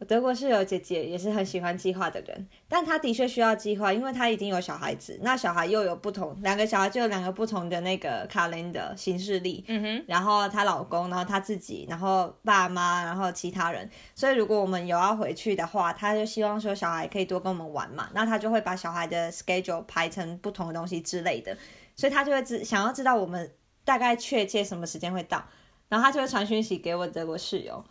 [0.07, 21.55] 德国室友姐姐也是很喜欢计划的人，但她的确需要计划，因为她已经有小孩子，那小孩又有不同，两个小孩就有两个不同的那个卡琳的形式力，嗯哼，然后她老公，然后她自己，然后爸妈，然后其他人，所以如果我们有要回去的话，她就希望说小孩可以多跟我们玩嘛，那她就会把小孩的 schedule 排成不同的东西之类的，
[21.95, 23.53] 所以她就会知想要知道我们
[23.85, 25.45] 大概确切什么时间会到，
[25.89, 27.83] 然后她就会传讯息给我德国室友。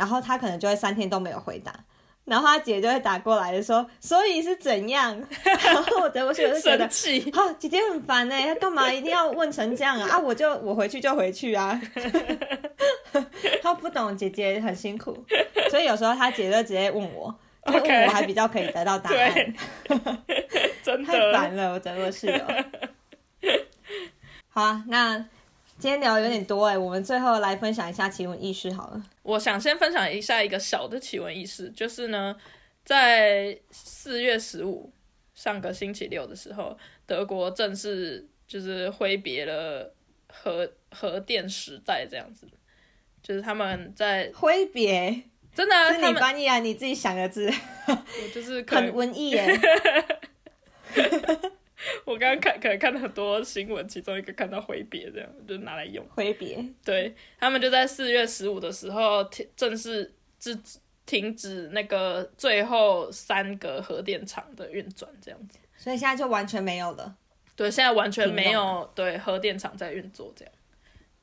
[0.00, 1.70] 然后他可能就会三天都没有回答，
[2.24, 5.14] 然后他姐就会打过来说，所以是怎样？
[5.44, 6.88] 然后我德国室友就觉得，
[7.34, 10.08] 好姐姐很烦哎，他干嘛一定要问成这样啊？
[10.16, 11.78] 啊，我就我回去就回去啊。
[13.62, 15.22] 他不懂姐姐很辛苦，
[15.68, 17.34] 所以有时候他姐就直接问我，
[17.66, 19.54] 问我还比较可以得到答案。
[20.82, 22.40] 真的太烦了，我德国室友。
[24.48, 25.26] 好啊，那。
[25.80, 29.02] 今天聊得有点多哎，我们最后来分享一下奇闻异事好了。
[29.22, 32.36] 我想先分享一下一个小的奇闻异事，就是呢，
[32.84, 34.92] 在四月十五
[35.32, 36.76] 上个星期六的时候，
[37.06, 39.94] 德国正式就是挥别了
[40.28, 42.46] 核核电时代，这样子，
[43.22, 45.22] 就是他们在挥别，
[45.54, 47.50] 真的啊、是你翻译啊，你自己想的字，
[47.86, 49.48] 我就是 很文艺耶。
[52.04, 56.04] 我刚刚看可能看到很多新闻，其中一个看到挥别这样，就拿来用。
[56.14, 60.58] 挥别，对他们就在四月十五的时候停正式制
[61.06, 65.58] 停止那个最后三个核电厂的运转，这样子。
[65.76, 67.16] 所以现在就完全没有了。
[67.56, 70.54] 对，现在完全没有对核电厂在运作，这样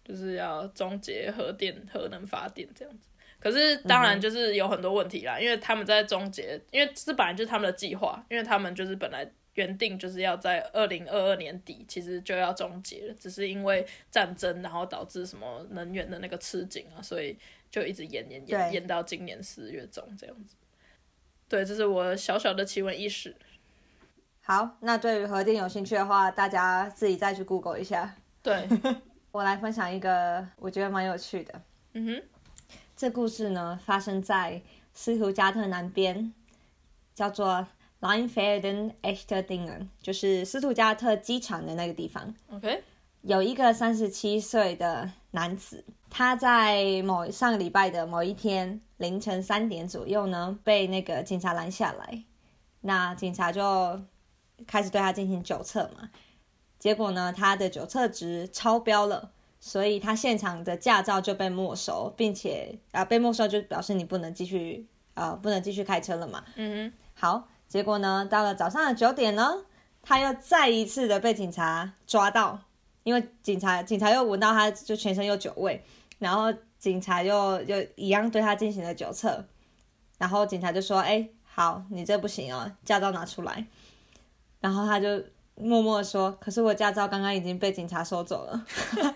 [0.03, 3.10] 就是要终结核电核能发电这样子。
[3.39, 9.28] 可是当然就是有很多问题啦，因为他们在终结，因为这本来就是他们的计划，因为他们就是本来
[9.58, 17.36] 原定就是要在二零二二年底其实就要终结了，只是因为战争，然后导致什么能源的那个吃紧啊，所以
[17.72, 20.55] 就一直延延延延到今年四月中这样子。
[21.49, 23.36] 对，这是我小小的奇闻异事。
[24.41, 28.16] 好，那对于核电有兴趣的话，大家自己再去 Google 一下。
[28.43, 28.68] 对，
[29.32, 31.62] 我来分享一个我觉得蛮有趣的。
[31.93, 32.24] 嗯哼，
[32.95, 34.62] 这故事呢发生在
[34.93, 36.32] 斯图加特南边，
[37.16, 37.68] 叫做
[38.00, 42.34] Leinfelden e c h t e r d i n g e n 就是斯图加特机场的那个地方。
[42.52, 42.84] OK，
[43.22, 52.24] 有一个三十七岁的男子，他在某上个礼拜的某一天凌晨三点左右呢，被那个警察拦下来。
[52.82, 54.00] 那警察就
[54.68, 56.10] 开始对他进行酒测嘛，
[56.78, 66.43] 结果呢，他的酒测值超标了，所以他现场的驾照就被没收，并且啊、被没收就表示你不能继续呃不能继续开车了嘛。
[66.56, 69.65] 嗯好，结果呢，到了早上的九点呢，
[70.01, 72.59] 他又再一次的被警察抓到，
[73.03, 75.84] 因为警察警察又闻到他就全身有酒味，
[76.20, 79.45] 然后警察又又一样对他进行了酒测，
[80.18, 83.65] 然后警察就说：“哎、好，你这不行哦，驾照拿出来。”
[84.61, 85.24] 然后他就
[85.55, 88.65] 默默说：“可是我驾照刚刚已经被警察收走了。”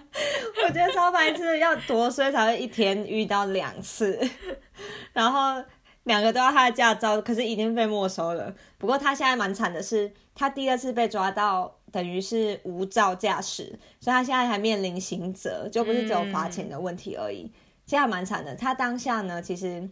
[0.64, 4.20] 我觉得超白痴，要多衰才会一天遇到两次，
[5.14, 5.64] 然后
[6.12, 8.53] 两个都要他的驾照，可是已经被没收了。
[8.78, 17.49] 不过他现在蛮惨的是，他第二次被抓到，等于是无照驾驶，所以他现在还面临刑责，就不是只有罚钱的问题而已。
[17.86, 18.53] 现在蛮惨的。
[18.55, 19.89] 他当下呢，其实，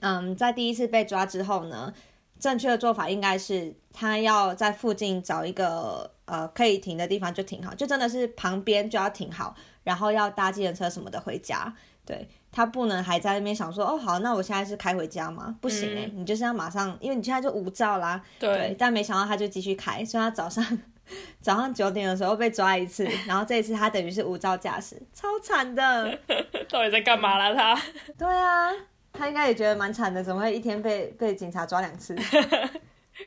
[0.00, 1.92] 嗯，在第一次被抓之后呢，
[2.40, 11.72] 正确的做法应该是他要在附近找一个呃可以停的地方就停好，就真的是旁边就要停好，然后要搭计程车什么的回家。
[12.04, 15.56] 对他不能还在那边想说哦好，那我现在是开回家吗？
[15.60, 18.20] 不行哎、你就是要马上，因为你现在就无照啦。
[18.38, 20.64] 对对，但没想到他就继续开，所以他早上
[21.40, 26.18] 早上九点的时候被抓一次， 然后这一次他等于是无照驾驶，超惨的。
[26.68, 27.82] 到底在干嘛啦他？
[28.18, 28.70] 对啊，
[29.12, 32.14] 他应该也觉得蛮惨的，怎么会一天被被警察抓两次？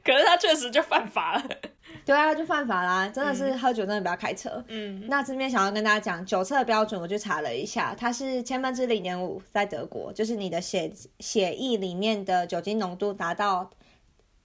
[0.06, 1.44] 可是他确实就犯法了。
[2.06, 3.08] 对啊，就犯法啦！
[3.10, 4.64] 真的是喝酒真的不要开车。
[4.68, 13.70] 嗯，那这边想要跟大家讲酒测标准，我去查了一下，它是千分之零点五，在德国，就是你的血血液里面的酒精浓度达到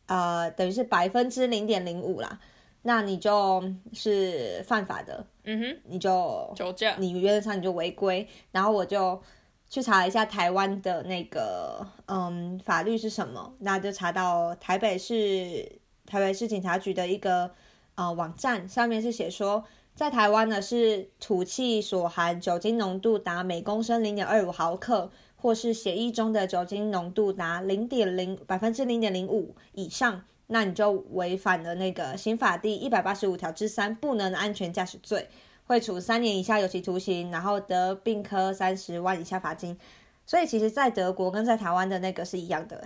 [0.06, 2.38] 呃等于是百分之零点零五啦，
[2.82, 6.94] 那你就是犯法的，嗯哼，你就酒驾。
[6.98, 9.20] 你原则上你就违规，然后我就
[9.68, 17.50] 去查了一下台湾的那个嗯法律是什么，那就查到台北市台北市警察局的一个
[17.96, 25.10] 呃网站，上面是写说，在台湾呢是吐气所含酒精浓度达每公升零点二五毫克。
[25.38, 35.28] 或是血液中的酒精浓度达零点零百分之零点零五以上，那你就违反了那个刑法第一百八十五条之三不能安全驾驶罪。
[35.66, 39.78] 会处三年以下有期徒刑，然后得并科三十万以下罚金。
[40.24, 42.82] 所以其实，在德国跟在台湾的那个是一样的，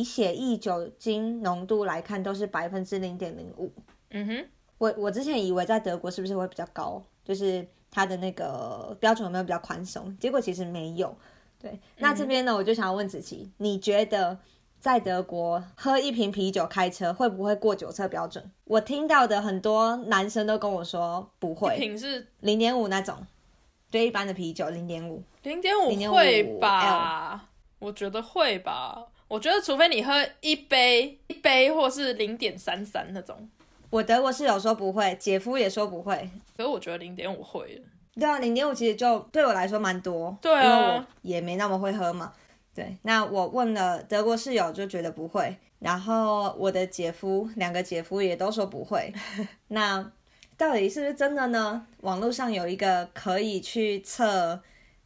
[0.00, 3.72] 以血液酒精浓度来看，都是百分之零点零五。
[4.10, 4.44] 嗯哼，
[4.78, 10.16] 我我之前以为在德国是不是会比较高，就是它的那个标准有没有比较宽松？
[10.18, 11.14] 结果其实没有。
[11.60, 14.38] 对，那这边呢，我就想要问子琪，你觉得
[14.78, 18.50] 在德国喝一瓶啤酒开车会不会过酒测标准？
[18.64, 23.16] 我听到的很多男生都跟我说不会，瓶是零点五那种，
[23.90, 25.22] 对一般的啤酒零点五。
[25.42, 27.48] 零点五0.5会吧？
[27.78, 29.06] 我觉得会吧。
[29.34, 33.36] 我觉得除非你喝一杯一杯，或是零点三三那种，
[33.90, 36.30] 我德国室友说不会，姐夫也说不会。
[36.56, 37.82] 可是我觉得零点五会了。
[38.14, 42.32] 对啊，零点五其实就对我来说蛮多，对啊因为我也没那么会喝嘛。
[42.72, 45.56] 对，那我问了德国室友，就觉得不会。
[45.80, 49.12] 然后我的姐夫，两个姐夫也都说不会。
[49.66, 50.12] 那
[50.56, 51.84] 到底是不是真的呢？
[52.02, 54.62] 网络上有一个可以去测，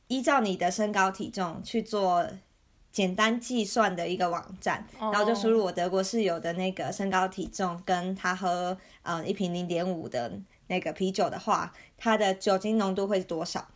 [0.08, 2.26] 依照你的身高体重去做
[2.98, 10.32] 简单计算的一个网站，然后就输入我德国室友的那个身高体重，跟他喝嗯一瓶零点五的
[10.66, 13.68] 那个啤酒的话，它的酒精浓度会是多少？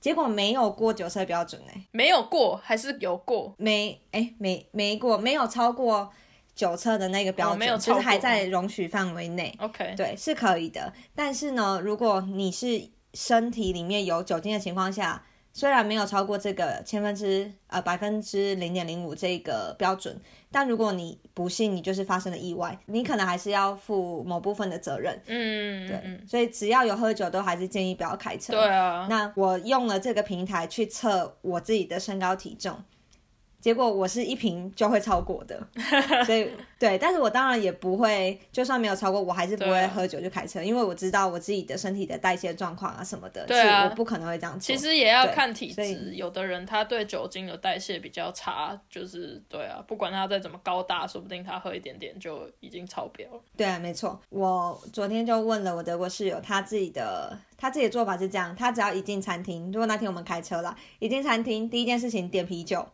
[0.00, 3.52] 结果没有过酒测标准哎、没有过还是有过？
[3.58, 6.12] 没哎、没没过，没有超过
[6.54, 9.52] 酒测的那个标准，哦没有超过就是还在容许范围内。
[9.58, 10.92] OK，对，是可以的。
[11.12, 15.24] 但是呢，如果你是身体里面有酒精的情况下，
[15.56, 25.16] 虽然没有超过这个千分之呃百分之零点零五这个标准，但如果你不幸你就是发生了意外，你可能还是要负某部分的责任。
[25.26, 28.52] 嗯，对，嗯，所以只要有喝酒，都还是建议不要开车。
[28.52, 32.76] 对啊，那我用了这个平台去测我自己的身高体重，
[33.64, 35.58] 结果我是一瓶就会超过的，
[36.26, 36.46] 所以
[36.78, 44.60] 对，但是我当然也不会，就算没有超过，我还是不会喝酒就开车，因为我知道我自己的身体的代谢状况啊什么的，对啊我不可能会这样做。
[44.60, 53.40] 其实也要看体质，有的人他对酒精的代谢比较差，就是对啊，不管他再怎么高大，说不定他喝一点点就已经超标了。
[53.56, 54.20] 对啊，没错。
[54.28, 62.86] 我昨天就问了我德国室友，他自己的他自己的做法是这样：他只要一进餐厅，如果那天我们开车啦，一进餐厅第一件事情点啤酒，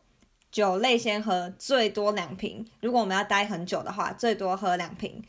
[0.50, 2.66] 酒类先喝，最多两瓶。
[2.80, 5.22] 如果我们要待很久的话，最多喝两瓶。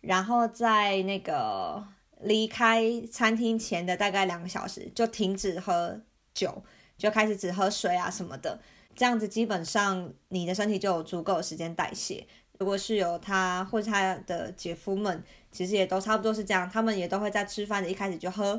[0.00, 1.82] 然后在那个
[2.20, 6.00] 离开餐厅前的大概两个小时，就停止喝
[6.34, 6.62] 酒，
[6.96, 8.60] 就开始只喝水啊什么的。
[8.94, 12.26] 这样子基本上你的身体就有足够的时间代谢。
[12.58, 15.22] 如果是有他或是他的姐夫们，
[15.52, 18.58] 其实也都差不多是这样，他们也都会在吃饭的一开始就喝，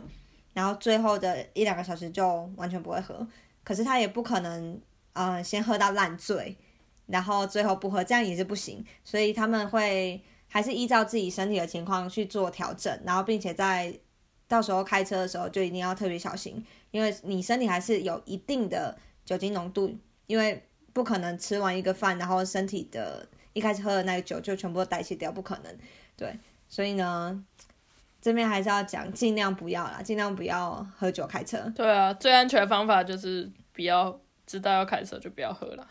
[0.53, 3.27] 然后最后的一两个小时就完全不会喝。
[3.63, 4.79] 可是他也不可能，
[5.17, 6.55] 呃，先喝到烂醉，
[7.07, 8.85] 然后最后不喝，这样也是不行。
[9.03, 13.91] 所以他们会还是依照自己身体的情况去做调整，然后并且在
[14.47, 18.95] 到时候开车的时候就一定要特别小心，因为你身体还是有一定的
[19.25, 19.97] 酒精浓度，
[20.27, 20.63] 因为
[20.93, 25.77] 不可能吃完一个饭，然后身体的一开始喝的那个酒就全部代谢掉，不可能。
[26.15, 26.37] 对，
[26.69, 27.43] 所以呢，
[28.21, 31.71] 这边还是要讲，尽量不要啦，尽量不要喝酒开车。
[31.75, 35.87] 对啊，最安全的方法就是不要知道要开车就不要喝了。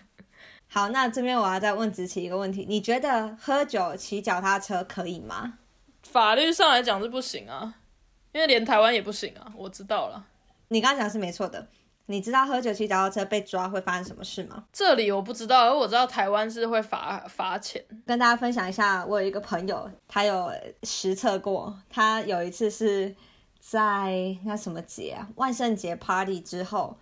[0.66, 5.58] 好，那这边我要再问子琪一个问题，你觉得喝酒骑脚踏车可以吗？
[6.02, 7.74] 法律上来讲是不行啊，
[8.32, 10.26] 因为连台湾也不行啊，我知道了。
[10.68, 11.68] 你刚刚讲是没错的。
[12.08, 14.64] 你知道喝酒骑脚踏车被抓会发生什么事吗？
[14.72, 17.84] 这里我不知道，而我知道台湾是会罚罚钱。
[18.06, 20.52] 跟大家分享一下，我有一个朋友，他有
[20.84, 23.12] 实测过，他有一次是
[23.58, 26.96] 在那什么节啊，万圣节 party 之后，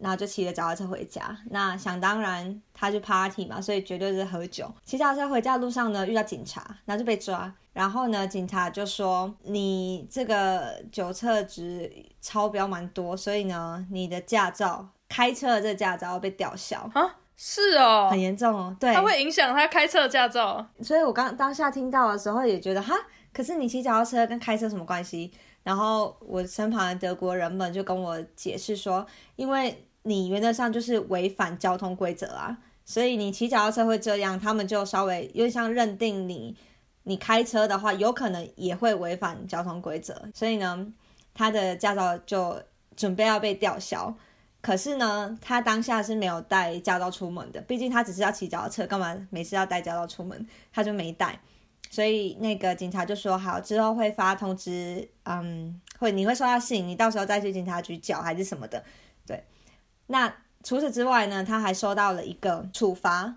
[0.00, 1.36] 然后就骑着脚踏车回家。
[1.50, 4.72] 那想当然，他就 party 嘛，所以绝对是喝酒。
[4.84, 7.52] 骑脚踏车回家的路上呢，遇到警察，然后就被抓。
[7.72, 18.76] 然后呢，警察就说你这个酒测值超标蛮多，所以呢，你的驾照开车的这个驾照要被吊销啊，是哦很，严重哦。
[18.80, 20.66] 对，它会影响他开车的驾照。
[20.82, 22.94] 所以我刚当下听到的时候也觉得哈，
[23.32, 25.32] 可是你骑脚踏车跟开车什么关系？
[25.62, 36.56] 然后我身旁的德国人们就跟我解释说，因为你原则上就是违反交通规则啊，所以你骑脚踏车会这样，他们就稍微有点像认定你，
[37.02, 40.92] 你开车的话有可能也会违反交通规则，所以呢，
[41.34, 42.62] 他的驾照就
[42.96, 44.16] 准备要被吊销。
[44.60, 50.46] 可是呢，他当下是没有带驾照出门的，毕竟他只是要骑脚踏车，干嘛每次要带驾照出门？
[50.72, 51.38] 他就没带，
[51.90, 58.82] 所以那个警察就说好，之后会发通知，嗯，会你会收到信，你到时候再去警察局缴还是什么的，
[60.08, 63.36] 那除此之外呢，他还收到了一个处罚，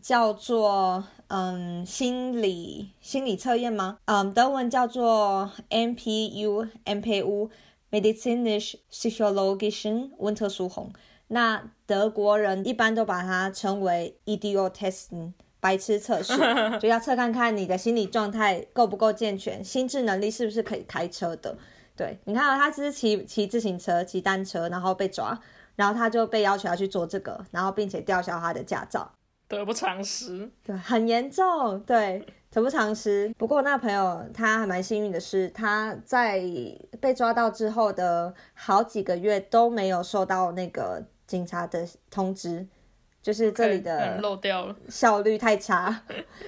[0.00, 3.98] 叫做嗯心理心理测验吗？
[4.06, 7.50] 嗯，德文叫做 MPU MPU
[7.90, 10.88] Medizinisch Psychologischen Untersuchung。
[11.28, 15.32] 那德国人一般都把它称为 Idiot-Testen。
[15.60, 16.32] 白痴测试
[16.82, 21.56] 就要测看看你的心理状态够不够健全，心智能力是不是可以开车的。
[21.96, 25.38] 对，你看、哦、他只是骑骑自行车、骑单车，然后被抓，
[25.76, 29.12] 然后他就被要求要去做这个，然后并且吊销他的驾照。
[29.48, 30.50] 得不偿失。
[30.64, 33.30] 对，很严重，对，得不偿失。
[33.36, 36.42] 不过那朋友他还蛮幸运的是，他在
[37.00, 42.66] 被抓到之后的好几个月都没有收到那个警察的通知，
[43.20, 44.74] 就是这里的漏掉了。
[44.88, 46.02] 效率太差。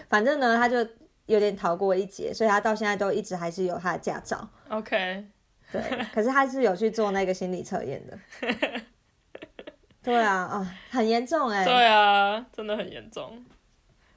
[0.09, 0.79] 反正呢，他就
[1.27, 4.49] 有点逃过一劫，所以他到现在都一直还是有他的驾照。
[4.71, 5.27] OK，
[5.71, 5.83] 对，
[6.15, 8.19] 可是他是有去做那个心理测验的。
[10.05, 13.45] 对啊，啊，很严重哎、对啊，真的很严重。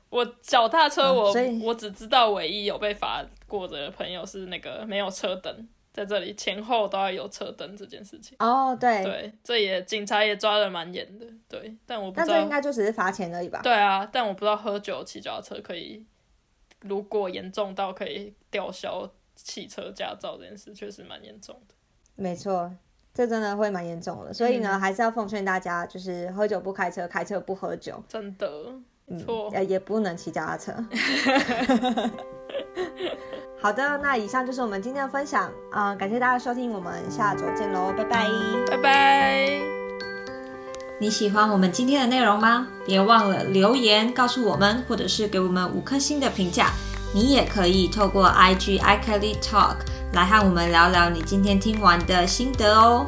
[0.10, 1.34] 我脚踏车我，
[1.64, 8.36] 我只知道唯一有被罚过的朋友是那个没有车灯，在这里前后都要有车灯这件事情。
[8.40, 11.26] 哦，对，对，这也警察也抓的蛮严的。
[11.50, 12.50] 对，但我不知道那这应。
[12.50, 13.60] 该就只是罚钱而已吧？
[13.62, 16.06] 对啊，但我不知道喝酒骑脚踏车可以，
[16.82, 21.76] 如果严重到可以吊销汽车驾照这件事，确实蛮严重的。
[22.16, 22.72] 没错，
[23.18, 24.32] 这真的会蛮严重的。
[24.32, 28.48] 所以呢，嗯还是要奉劝大家，就是喝酒不开车，开车不喝酒，真的，
[29.08, 29.50] 没错。
[29.56, 30.72] 呃，也不能骑脚踏车。
[33.60, 38.28] 好的，那以上就是我们今天的分享，啊、感谢大家收听，我们下周见喽，拜拜。
[38.70, 39.50] 拜拜。
[41.00, 42.68] 你喜欢我们今天的内容吗？
[42.86, 46.70] 别忘了留言告诉我们，或者是给我们五颗星的评价。
[47.16, 49.78] 你也可以透过 IG iKelly Talk
[50.14, 53.06] 来和我们聊聊你今天听完的心得哦。